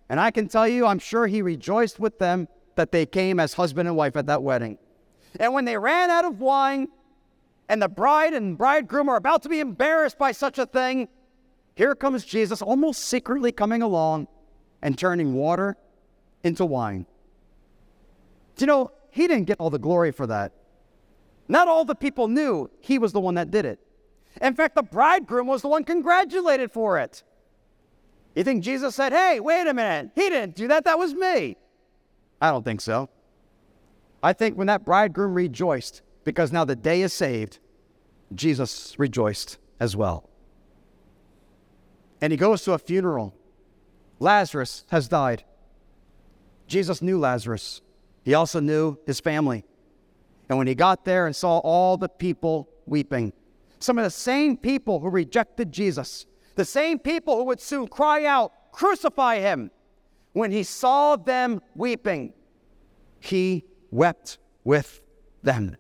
[0.09, 3.55] And I can tell you, I'm sure he rejoiced with them that they came as
[3.55, 4.79] husband and wife at that wedding.
[5.41, 6.89] And when they ran out of wine,
[7.69, 11.09] and the bride and bridegroom are about to be embarrassed by such a thing,
[11.75, 14.29] here comes Jesus, almost secretly coming along
[14.83, 15.77] and turning water
[16.45, 17.07] into wine.
[18.59, 20.53] You know, he didn't get all the glory for that.
[21.49, 23.81] Not all the people knew he was the one that did it.
[24.41, 27.23] In fact, the bridegroom was the one congratulated for it.
[28.35, 31.57] You think Jesus said, Hey, wait a minute, he didn't do that, that was me?
[32.41, 33.09] I don't think so.
[34.23, 37.59] I think when that bridegroom rejoiced, because now the day is saved,
[38.35, 40.29] Jesus rejoiced as well.
[42.21, 43.35] And he goes to a funeral.
[44.19, 45.45] Lazarus has died.
[46.67, 47.81] Jesus knew Lazarus.
[48.25, 49.65] He also knew his family.
[50.49, 53.33] And when he got there and saw all the people weeping,
[53.79, 58.25] some of the same people who rejected Jesus, the same people who would soon cry
[58.25, 59.71] out, Crucify him,
[60.33, 62.33] when he saw them weeping,
[63.21, 65.01] he wept with
[65.43, 65.77] them.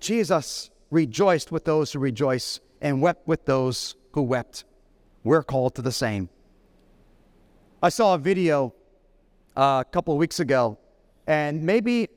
[0.00, 4.64] Jesus rejoiced with those who rejoice and wept with those who wept.
[5.22, 6.28] We're called to the same.
[7.80, 8.74] I saw a video
[9.56, 10.78] a couple weeks ago,
[11.26, 12.08] and maybe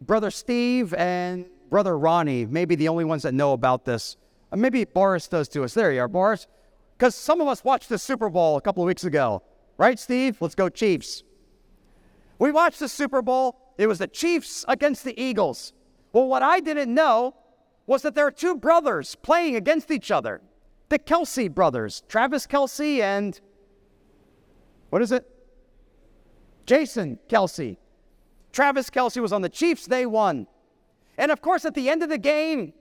[0.00, 4.16] Brother Steve and Brother Ronnie may be the only ones that know about this.
[4.52, 5.74] Uh, maybe Boris does to us.
[5.74, 6.46] There you are, Boris.
[6.96, 9.42] Because some of us watched the Super Bowl a couple of weeks ago.
[9.76, 10.36] Right, Steve?
[10.40, 11.24] Let's go, Chiefs.
[12.38, 13.74] We watched the Super Bowl.
[13.78, 15.72] It was the Chiefs against the Eagles.
[16.12, 17.34] Well, what I didn't know
[17.86, 20.40] was that there are two brothers playing against each other
[20.90, 23.40] the Kelce brothers, Travis Kelce and
[24.90, 25.28] what is it?
[26.66, 27.76] Jason Kelce.
[28.52, 30.46] Travis Kelce was on the Chiefs, they won.
[31.18, 32.72] And of course, at the end of the game,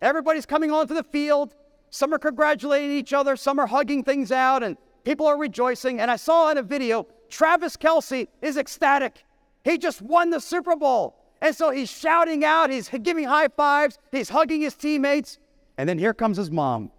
[0.00, 1.54] everybody's coming onto the field.
[1.90, 6.00] Some are congratulating each other, some are hugging things out, and people are rejoicing.
[6.00, 9.24] And I saw in a video, Travis Kelce is ecstatic.
[9.64, 11.16] He just won the Super Bowl.
[11.40, 15.38] And so he's shouting out, he's giving high fives, he's hugging his teammates.
[15.76, 16.90] And then here comes his mom.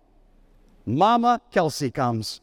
[0.86, 2.41] Mama Kelce comes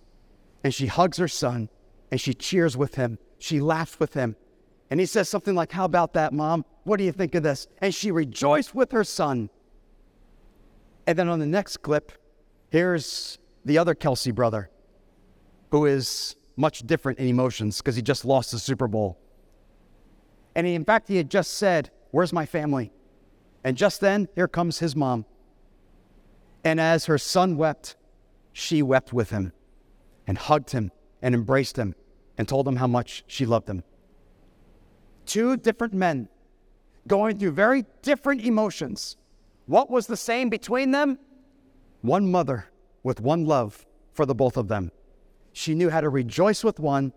[0.64, 1.68] and she hugs her son
[2.10, 3.18] and she cheers with him.
[3.40, 4.37] She laughed with him.
[4.90, 6.64] And he says something like, How about that, mom?
[6.85, 7.66] What do you think of this?
[7.79, 9.50] And she rejoiced with her son.
[11.07, 12.12] And then on the next clip,
[12.68, 14.70] here's the other Kelce brother,
[15.70, 19.18] who is much different in emotions because he just lost the Super Bowl.
[20.55, 22.92] And he, in fact, he had just said, Where's my family?
[23.64, 25.24] And just then, here comes his mom.
[26.62, 27.96] And as her son wept,
[28.53, 29.53] she wept with him
[30.26, 30.90] and hugged him
[31.22, 31.94] and embraced him
[32.40, 33.85] and told him how much she loved him.
[35.26, 36.26] Two different men
[37.07, 39.18] going through very different emotions.
[39.66, 41.18] What was the same between them?
[42.00, 42.70] One mother
[43.03, 44.90] with one love for the both of them.
[45.53, 47.12] She knew how to rejoice with one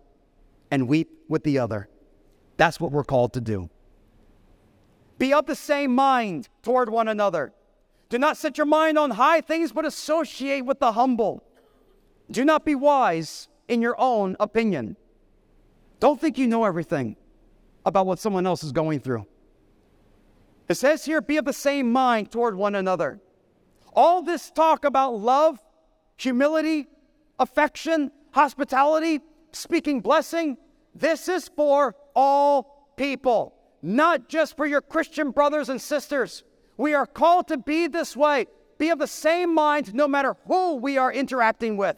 [0.70, 1.88] and weep with the other.
[2.58, 3.70] That's what we're called to do.
[5.16, 7.54] Be of the same mind toward one another.
[8.10, 11.42] Do not set your mind on high things, but associate with the humble.
[12.30, 14.98] Do not be wise in your own opinion.
[16.04, 17.16] Don't think you know everything
[17.86, 19.24] about what someone else is going through.
[20.68, 23.22] It says here, be of the same mind toward one another.
[23.94, 25.58] All this talk about love,
[26.18, 26.88] humility,
[27.38, 29.20] affection, hospitality,
[29.52, 30.58] speaking blessing,
[30.94, 36.44] this is for all people, not just for your Christian brothers and sisters.
[36.76, 38.44] We are called to be this way,
[38.76, 41.96] be of the same mind no matter who we are interacting with.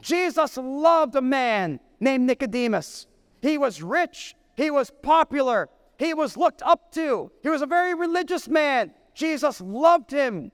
[0.00, 3.06] Jesus loved a man named Nicodemus.
[3.42, 5.68] He was rich, he was popular,
[5.98, 8.92] he was looked up to, he was a very religious man.
[9.14, 10.52] Jesus loved him.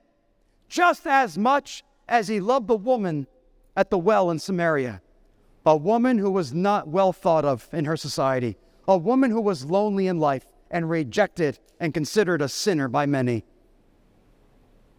[0.73, 3.27] just as much as he loved the woman
[3.75, 5.01] at the well in Samaria,
[5.65, 9.65] a woman who was not well thought of in her society, a woman who was
[9.65, 13.45] lonely in life and rejected and considered a sinner by many.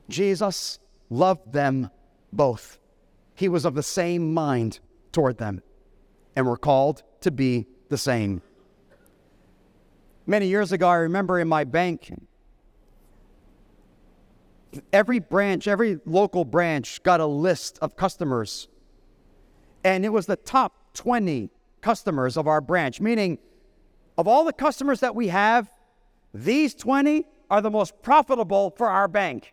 [0.09, 0.78] Jesus
[1.11, 1.90] loved them
[2.32, 2.78] both.
[3.34, 4.78] He was of the same mind
[5.11, 5.62] toward them,
[6.37, 8.43] and we're called to be the same.
[10.26, 12.12] Many years ago, I remember in my bank,
[14.93, 18.68] every branch, every local branch got a list of customers.
[19.85, 21.51] And it was the top 20
[21.82, 23.39] customers of our branch, meaning
[24.16, 25.70] of all the customers that we have,
[26.32, 29.53] these 20 are the most profitable for our bank.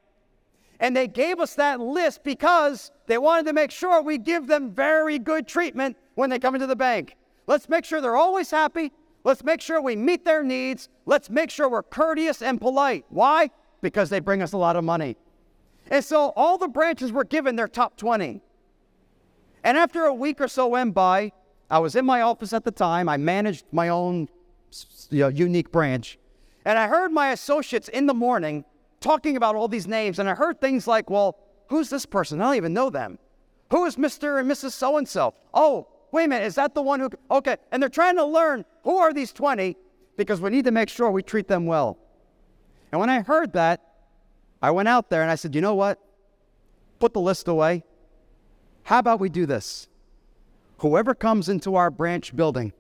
[0.80, 4.72] And they gave us that list because they wanted to make sure we give them
[4.74, 7.18] very good treatment when they come into the bank.
[7.48, 8.92] Let's make sure they're always happy.
[9.24, 10.88] Let's make sure we meet their needs.
[11.08, 13.06] Let's make sure we're courteous and polite.
[13.10, 13.50] Why?
[13.82, 15.18] Because they bring us a lot of money.
[15.90, 18.40] And so all the branches were given their top 20.
[19.64, 21.32] And after a week or so went by,
[21.72, 23.10] I was in my office at the time.
[23.10, 24.30] I managed my own
[25.10, 26.20] you know, unique branch.
[26.66, 28.64] And I heard my associates in the morning
[29.00, 30.20] talking about all these names.
[30.20, 32.40] And I heard things like, well, who's this person?
[32.42, 33.18] I don't even know them.
[33.72, 34.40] Who is Mr.
[34.40, 34.74] and Mrs.
[34.74, 35.34] So and so?
[35.52, 37.10] Oh, wait a minute, is that the one who?
[37.30, 37.58] Okay.
[37.72, 39.78] And they're trying to learn who are these 20
[40.18, 41.98] because we need to make sure we treat them well.
[42.92, 43.82] And when I heard that,
[44.62, 46.00] I went out there and I said, you know what?
[47.00, 47.84] Put the list away.
[48.84, 49.88] How about we do this?
[50.80, 52.74] Whoever comes into our branch building,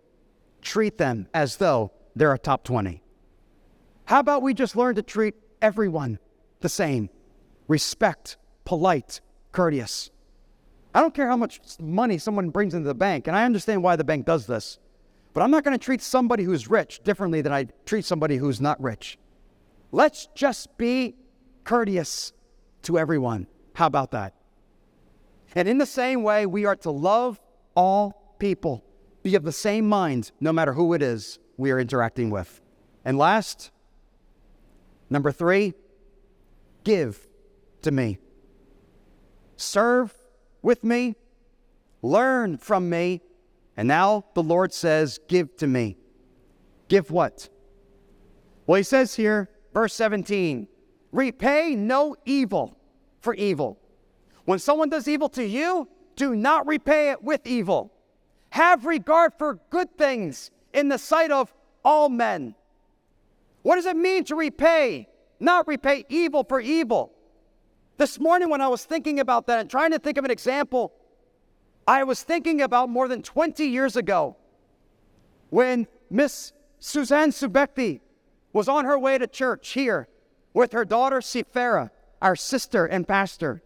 [0.61, 3.01] treat them as though they're a top 20.
[4.05, 6.19] How about we just learn to treat everyone
[6.59, 7.09] the same?
[7.67, 9.21] Respect, polite,
[9.51, 10.10] courteous.
[10.93, 13.95] I don't care how much money someone brings into the bank, and I understand why
[13.95, 14.77] the bank does this,
[15.33, 18.59] but I'm not going to treat somebody who's rich differently than I treat somebody who's
[18.59, 19.17] not rich.
[19.91, 21.15] Let's just be
[21.63, 22.33] courteous
[22.83, 23.47] to everyone.
[23.73, 24.33] How about that?
[25.55, 27.39] And in the same way, we are to love
[27.75, 28.83] all people,
[29.23, 32.61] be of the same mind, no matter who it is we are interacting with.
[33.05, 33.71] And last,
[35.09, 35.73] number three,
[36.83, 37.27] give
[37.81, 38.17] to me.
[39.57, 40.13] Serve
[40.61, 41.15] with me,
[42.01, 43.21] learn from me,
[43.77, 45.97] and now the Lord says, Give to me.
[46.87, 47.49] Give what?
[48.67, 50.67] Well, he says here, verse 17,
[51.11, 52.77] repay no evil
[53.21, 53.79] for evil.
[54.45, 57.93] When someone does evil to you, do not repay it with evil.
[58.49, 61.53] Have regard for good things in the sight of
[61.83, 62.55] all men.
[63.63, 65.07] What does it mean to repay?
[65.39, 67.13] Not repay evil for evil.
[68.01, 70.91] This morning, when I was thinking about that and trying to think of an example,
[71.87, 74.37] I was thinking about more than 20 years ago
[75.51, 77.99] when Miss Suzanne Subekti
[78.53, 80.07] was on her way to church here
[80.51, 81.91] with her daughter Sifera,
[82.23, 83.61] our sister and pastor.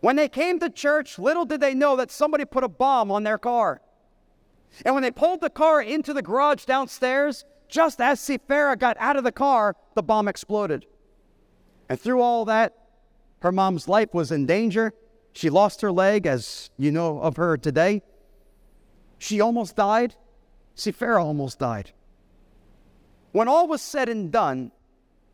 [0.00, 3.24] When they came to church, little did they know that somebody put a bomb on
[3.24, 3.82] their car.
[4.86, 9.18] And when they pulled the car into the garage downstairs, just as Sifera got out
[9.18, 10.86] of the car, the bomb exploded.
[11.90, 12.78] And through all that,
[13.44, 14.94] her mom's life was in danger.
[15.34, 18.02] She lost her leg, as you know of her today.
[19.18, 20.16] She almost died.
[20.74, 21.92] Sifera almost died.
[23.32, 24.72] When all was said and done,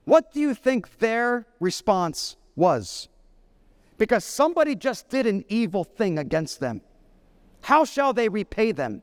[0.07, 3.09] what do you think their response was?
[3.97, 6.81] Because somebody just did an evil thing against them.
[7.63, 9.03] How shall they repay them?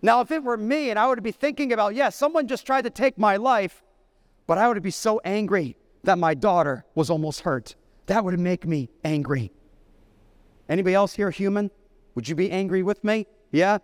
[0.00, 2.64] Now, if it were me and I would be thinking about, yes, yeah, someone just
[2.64, 3.82] tried to take my life,
[4.46, 7.76] but I would be so angry that my daughter was almost hurt.
[8.06, 9.52] That would make me angry.
[10.68, 11.70] Anybody else here human?
[12.14, 13.26] Would you be angry with me?
[13.52, 13.78] Yeah?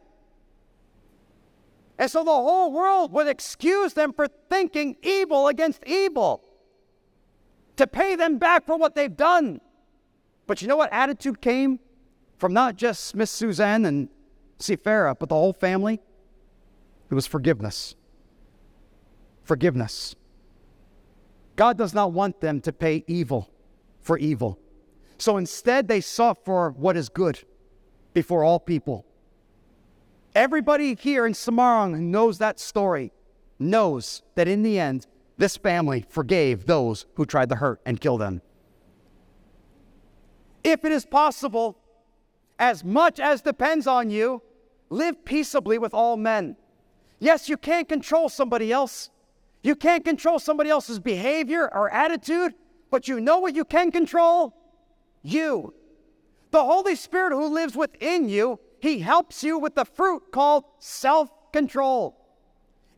[1.99, 6.43] And so the whole world would excuse them for thinking evil against evil,
[7.77, 9.61] to pay them back for what they've done.
[10.47, 11.81] But you know what attitude came
[12.39, 14.09] from not just Miss Suzanne and
[14.59, 16.01] Sifera, but the whole family?
[17.11, 17.95] It was forgiveness.
[19.43, 20.15] Forgiveness.
[21.57, 23.51] God does not want them to pay evil
[24.01, 24.59] for evil.
[25.19, 27.43] So instead, they sought for what is good
[28.13, 29.07] before all people.
[30.35, 33.13] Everybody here in Semarang knows that story
[33.59, 35.07] knows that in the end,
[35.39, 38.43] this family forgave those who tried to hurt and kill them.
[40.63, 41.79] If it is possible,
[42.59, 44.43] as much as depends on you,
[44.91, 46.57] live peaceably with all men.
[47.19, 49.11] Yes, you can't control somebody else,
[49.67, 52.55] you can't control somebody else's behavior or attitude,
[52.89, 54.55] but you know what you can control?
[55.23, 55.75] You.
[56.53, 61.31] The Holy Spirit who lives within you, He helps you with the fruit called self
[61.53, 62.17] control.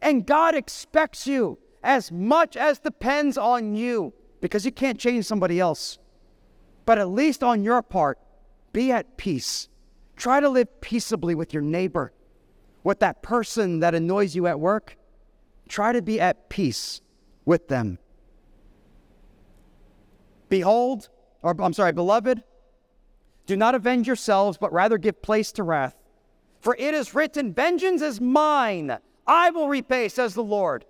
[0.02, 4.12] And God expects you, as much as depends on you,
[4.42, 5.98] because you can't change somebody else.
[6.84, 8.18] But at least on your part,
[8.74, 9.70] be at peace.
[10.16, 12.12] Try to live peaceably with your neighbor,
[12.84, 14.97] with that person that annoys you at work.
[15.68, 17.00] Try to be at peace
[17.44, 17.98] with them.
[20.48, 21.08] Behold,
[21.42, 22.42] or I'm sorry, beloved,
[23.46, 25.94] do not avenge yourselves, but rather give place to wrath.
[26.60, 30.84] For it is written, Vengeance is mine, I will repay, says the Lord.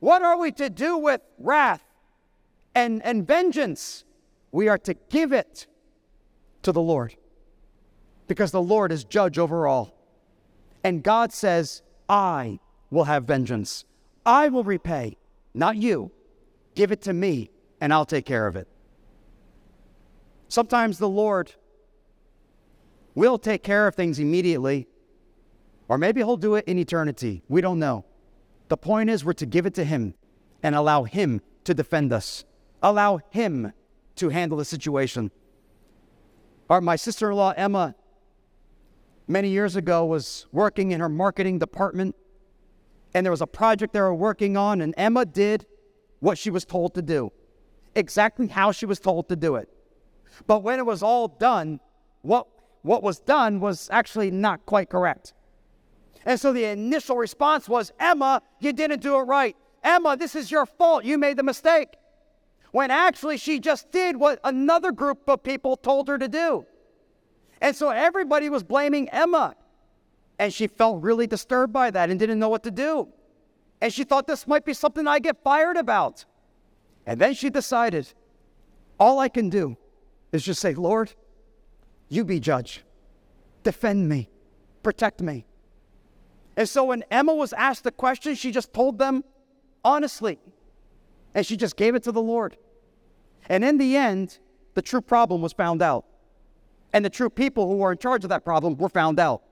[0.00, 1.84] What are we to do with wrath
[2.74, 4.04] and, and vengeance?
[4.52, 5.66] We are to give it
[6.62, 7.16] to the Lord
[8.28, 9.94] because the Lord is judge over all.
[10.82, 12.60] And God says, I
[12.90, 13.84] will have vengeance.
[14.26, 15.16] I will repay,
[15.52, 16.10] not you.
[16.74, 17.50] Give it to me,
[17.80, 18.68] and I'll take care of it.
[20.48, 21.52] Sometimes the Lord
[23.14, 24.88] will take care of things immediately,
[25.88, 27.42] or maybe He'll do it in eternity.
[27.48, 28.04] We don't know.
[28.68, 30.14] The point is, we're to give it to Him
[30.62, 32.44] and allow Him to defend us,
[32.82, 33.72] allow Him
[34.16, 35.30] to handle the situation.
[36.70, 37.94] Our, my sister in law, Emma,
[39.28, 42.16] many years ago was working in her marketing department,
[43.14, 45.66] and there was a project they were working on, and Emma did
[46.20, 47.32] what she was told to do,
[47.94, 49.68] exactly how she was told to do it.
[50.46, 51.80] But when it was all done,
[52.22, 52.46] what,
[52.82, 55.32] what was done was actually not quite correct.
[56.26, 59.56] And so the initial response was, Emma, you didn't do it right.
[59.82, 61.04] Emma, this is your fault.
[61.04, 61.88] You made the mistake.
[62.72, 66.66] When actually she just did what another group of people told her to do.
[67.60, 69.54] And so everybody was blaming Emma.
[70.38, 73.08] And she felt really disturbed by that and didn't know what to do.
[73.80, 76.24] And she thought this might be something I get fired about.
[77.06, 78.12] And then she decided,
[78.98, 79.76] all I can do
[80.32, 81.12] is just say, Lord,
[82.08, 82.82] you be judge.
[83.62, 84.28] Defend me.
[84.82, 85.46] Protect me.
[86.56, 89.24] And so when Emma was asked the question, she just told them
[89.84, 90.38] honestly.
[91.34, 92.56] And she just gave it to the Lord.
[93.48, 94.38] And in the end,
[94.74, 96.04] the true problem was found out.
[96.92, 99.42] And the true people who were in charge of that problem were found out.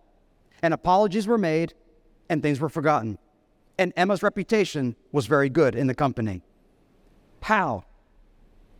[0.63, 1.75] And apologies were made,
[2.29, 3.19] and things were forgotten.
[3.79, 6.43] And Emma's reputation was very good in the company.
[7.43, 7.85] How?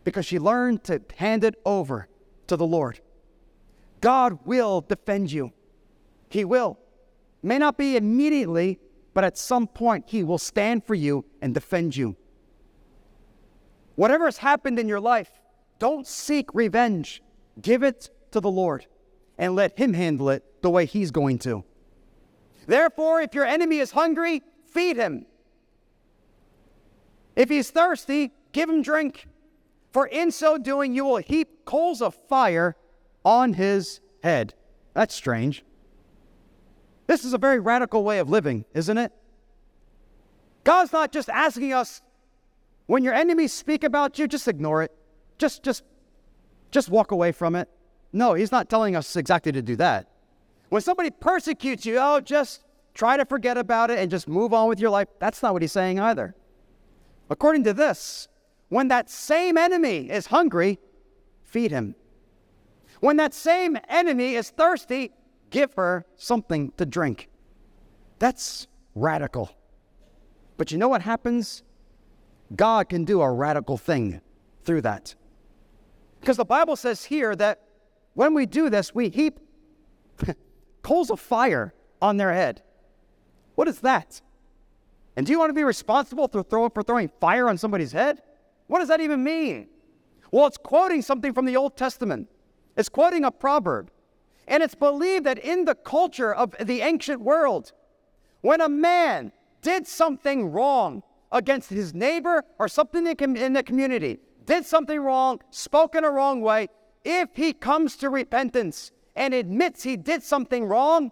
[0.03, 2.07] Because she learned to hand it over
[2.47, 3.01] to the Lord.
[4.01, 5.51] God will defend you.
[6.29, 6.79] He will.
[7.41, 8.79] May not be immediately,
[9.13, 12.15] but at some point, He will stand for you and defend you.
[13.95, 15.29] Whatever has happened in your life,
[15.79, 17.21] don't seek revenge.
[17.61, 18.87] Give it to the Lord
[19.37, 21.63] and let Him handle it the way He's going to.
[22.65, 25.25] Therefore, if your enemy is hungry, feed him.
[27.35, 29.27] If he's thirsty, give him drink.
[29.91, 32.75] For in so doing, you will heap coals of fire
[33.23, 34.53] on his head.
[34.93, 35.63] That's strange.
[37.07, 39.11] This is a very radical way of living, isn't it?
[40.63, 42.01] God's not just asking us
[42.85, 44.91] when your enemies speak about you, just ignore it.
[45.37, 45.83] Just just
[46.71, 47.69] just walk away from it.
[48.11, 50.07] No, he's not telling us exactly to do that.
[50.73, 52.63] When somebody persecutes you, oh, just
[52.95, 55.07] try to forget about it and just move on with your life.
[55.19, 56.33] That's not what he's saying either.
[57.29, 58.27] According to this,
[58.69, 60.79] when that same enemy is hungry,
[61.43, 61.93] feed him.
[63.01, 65.11] When that same enemy is thirsty,
[65.51, 67.29] give her something to drink.
[68.17, 68.65] That's
[68.95, 69.55] radical.
[70.57, 71.61] But you know what happens?
[72.55, 74.21] God can do a radical thing
[74.63, 75.13] through that.
[76.19, 77.61] Because the Bible says here that
[78.15, 79.39] when we do this, we heap
[80.83, 82.61] coals of fire on their head.
[83.55, 84.21] What is that?
[85.15, 88.21] And do you want to be responsible for, throw, for throwing fire on somebody's head?
[88.67, 89.67] What does that even mean?
[90.31, 92.29] Well, it's quoting something from the Old Testament.
[92.75, 93.91] It's quoting a proverb.
[94.47, 97.71] And it's believed that in the culture of the ancient world,
[98.41, 99.31] when a man
[99.61, 105.95] did something wrong against his neighbor or something in the community, did something wrong, spoke
[105.95, 106.67] in a wrong way,
[107.05, 111.11] if he comes to repentance and admits he did something wrong,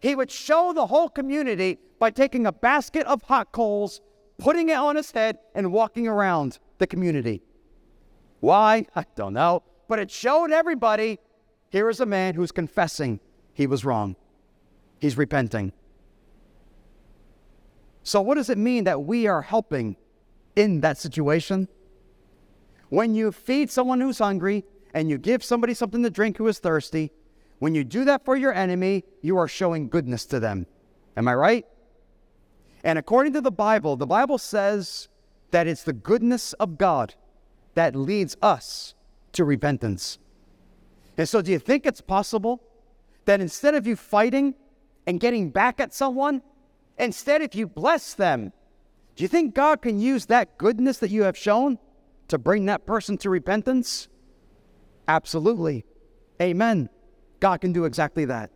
[0.00, 4.00] he would show the whole community by taking a basket of hot coals,
[4.38, 7.42] putting it on his head, and walking around the community.
[8.40, 8.86] Why?
[8.94, 9.62] I don't know.
[9.88, 11.18] But it showed everybody
[11.70, 13.20] here is a man who's confessing
[13.52, 14.16] he was wrong.
[15.00, 15.72] He's repenting.
[18.02, 19.96] So, what does it mean that we are helping
[20.56, 21.68] in that situation?
[22.90, 24.64] When you feed someone who's hungry
[24.94, 27.10] and you give somebody something to drink who is thirsty,
[27.58, 30.66] when you do that for your enemy, you are showing goodness to them.
[31.16, 31.66] Am I right?
[32.84, 35.08] And according to the Bible, the Bible says
[35.50, 37.14] that it's the goodness of God
[37.74, 38.94] that leads us
[39.32, 40.18] to repentance.
[41.16, 42.62] And so, do you think it's possible
[43.24, 44.54] that instead of you fighting
[45.06, 46.42] and getting back at someone,
[46.98, 48.52] instead, if you bless them,
[49.16, 51.78] do you think God can use that goodness that you have shown
[52.28, 54.08] to bring that person to repentance?
[55.08, 55.84] Absolutely.
[56.40, 56.88] Amen.
[57.40, 58.50] God can do exactly that.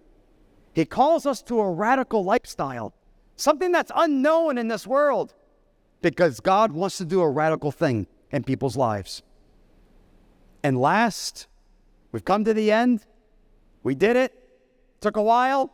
[0.75, 2.95] He calls us to a radical lifestyle,
[3.37, 5.35] something that's unknown in this world,
[6.03, 9.23] because God wants to do a radical thing in people's lives.
[10.63, 11.49] And last,
[12.13, 13.05] we've come to the end.
[13.83, 14.33] We did it.
[15.01, 15.73] Took a while.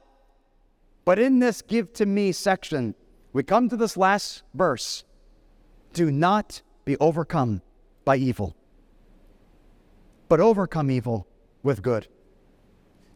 [1.05, 2.95] But in this give to me section,
[3.33, 5.05] we come to this last verse.
[5.93, 7.63] Do not be overcome
[8.05, 8.57] by evil,
[10.29, 11.27] but overcome evil
[11.63, 12.09] with good.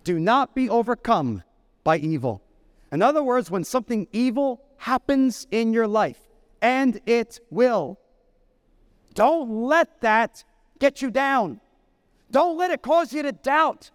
[0.05, 1.43] Do not be overcome
[1.85, 2.43] by evil.
[2.91, 6.21] In other words, when something evil happens in your life,
[6.63, 7.99] and it will,
[9.15, 10.45] don't let that
[10.79, 11.61] get you down.
[12.31, 13.91] Don't let it cause you to doubt.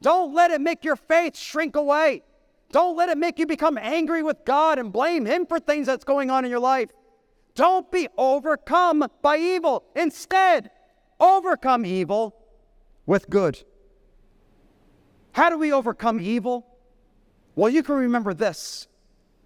[0.00, 2.22] Don't let it make your faith shrink away.
[2.70, 6.04] Don't let it make you become angry with God and blame Him for things that's
[6.04, 6.90] going on in your life.
[7.54, 9.84] Don't be overcome by evil.
[9.96, 10.70] Instead,
[11.18, 12.36] overcome evil
[13.08, 13.58] with good.
[15.32, 16.66] How do we overcome evil?
[17.56, 18.86] Well, you can remember this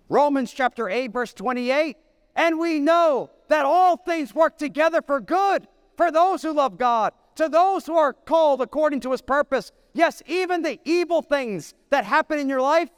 [0.08, 1.96] Romans chapter 8, verse 28.
[2.34, 7.12] And we know that all things work together for good for those who love God,
[7.36, 9.70] to those who are called according to his purpose.
[9.92, 12.88] Yes, even the evil things that happen in your life,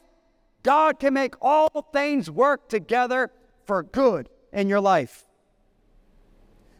[0.63, 3.29] God can make all things work together
[3.67, 5.25] for good in your life.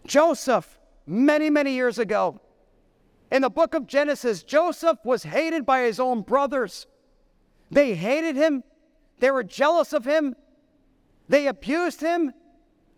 [0.07, 2.39] Joseph, many, many years ago,
[3.35, 6.87] in the book of Genesis, Joseph was hated by his own brothers.
[7.69, 8.63] They hated him,
[9.19, 10.37] they were jealous of him,
[11.27, 12.31] they abused him,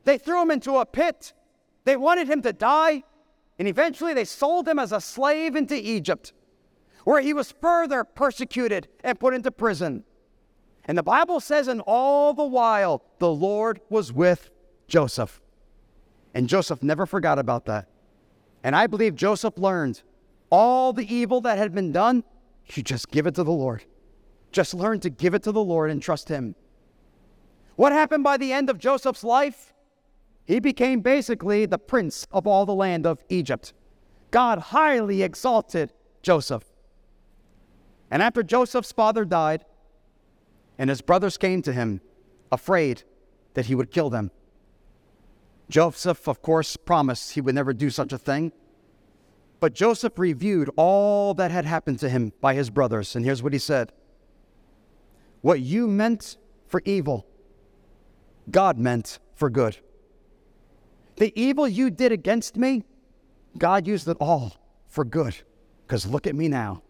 [0.04, 1.34] they threw him into a pit,
[1.86, 3.04] they wanted him to die,
[3.58, 6.34] and eventually they sold him as a slave into Egypt,
[7.04, 10.04] where he was further persecuted and put into prison.
[10.86, 14.52] And the Bible says, and all the while, the Lord was with
[14.88, 15.42] Joseph.
[16.36, 17.88] And Joseph never forgot about that.
[18.64, 20.04] And I believe Joseph learned
[20.50, 22.24] all the evil that had been done,
[22.74, 23.84] you just give it to the Lord.
[24.52, 26.56] Just learn to give it to the Lord and trust Him.
[27.76, 29.74] What happened by the end of Joseph's life?
[30.46, 33.74] He became basically the prince of all the land of Egypt.
[34.32, 36.64] God highly exalted Joseph.
[38.10, 39.66] And after Joseph's father died,
[40.78, 42.02] and his brothers came to him,
[42.52, 43.04] afraid
[43.56, 44.32] that he would kill them.
[45.70, 48.54] Joseph, of course, promised he would never do such a thing.
[49.60, 53.54] But Joseph reviewed all that had happened to him by his brothers, and here's what
[53.54, 53.92] he said
[55.42, 56.38] What you meant
[56.68, 57.26] for evil,
[58.52, 59.78] God meant for good.
[61.18, 62.84] The evil you did against me,
[63.58, 64.56] God used it all
[64.88, 65.36] for good.
[65.86, 66.84] Because look at me now.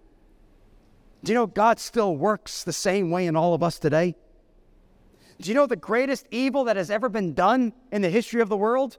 [1.23, 4.15] Do you know God still works the same way in all of us today?
[5.39, 8.49] Do you know the greatest evil that has ever been done in the history of
[8.49, 8.97] the world?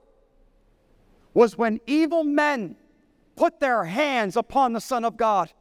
[1.33, 2.75] Was when evil men
[3.39, 5.53] put their hands upon the Son of God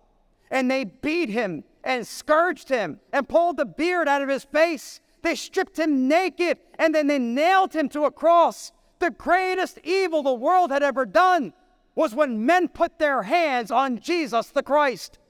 [0.51, 5.01] and they beat him and scourged him and pulled the beard out of his face.
[5.23, 8.73] They stripped him naked and then they nailed him to a cross.
[8.99, 11.53] The greatest evil the world had ever done
[11.95, 15.21] was when men put their hands on Jesus the Christ.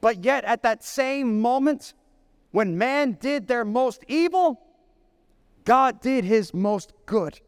[0.00, 1.94] But yet, at that same moment,
[2.52, 4.60] when man did their most evil,
[5.64, 7.40] God did his most good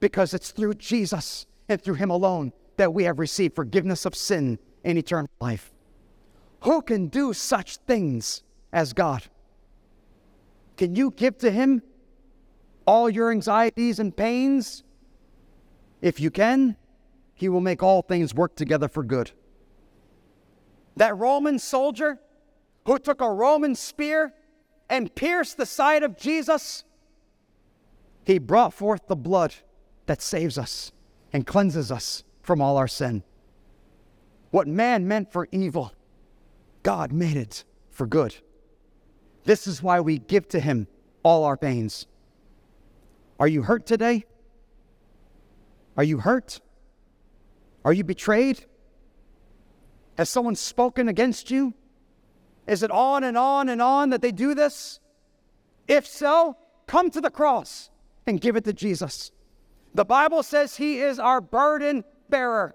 [0.00, 4.58] because it's through Jesus and through him alone that we have received forgiveness of sin
[4.84, 5.72] and eternal life.
[6.60, 9.24] Who can do such things as God?
[10.76, 11.82] Can you give to him
[12.86, 14.84] all your anxieties and pains?
[16.00, 16.76] If you can,
[17.34, 19.30] he will make all things work together for good.
[20.96, 22.18] That Roman soldier
[22.84, 24.32] who took a Roman spear
[24.88, 26.84] and pierced the side of Jesus,
[28.24, 29.54] he brought forth the blood
[30.06, 30.92] that saves us
[31.32, 33.24] and cleanses us from all our sin.
[34.52, 35.92] What man meant for evil,
[36.84, 38.36] God made it for good.
[39.44, 40.86] This is why we give to him
[41.24, 42.06] all our pains.
[43.40, 44.24] Are you hurt today?
[45.96, 46.60] Are you hurt?
[47.84, 48.64] Are you betrayed?
[50.16, 51.74] Has someone spoken against you?
[52.66, 55.00] Is it on and on and on that they do this?
[55.88, 57.90] If so, come to the cross
[58.26, 59.32] and give it to Jesus.
[59.94, 62.74] The Bible says he is our burden bearer.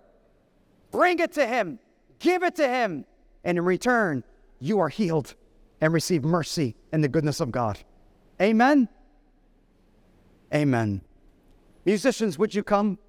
[0.91, 1.79] Bring it to him,
[2.19, 3.05] give it to him,
[3.43, 4.23] and in return,
[4.59, 5.35] you are healed
[5.79, 7.79] and receive mercy and the goodness of God.
[8.41, 8.89] Amen.
[10.53, 11.01] Amen.
[11.85, 12.99] Musicians, would you come?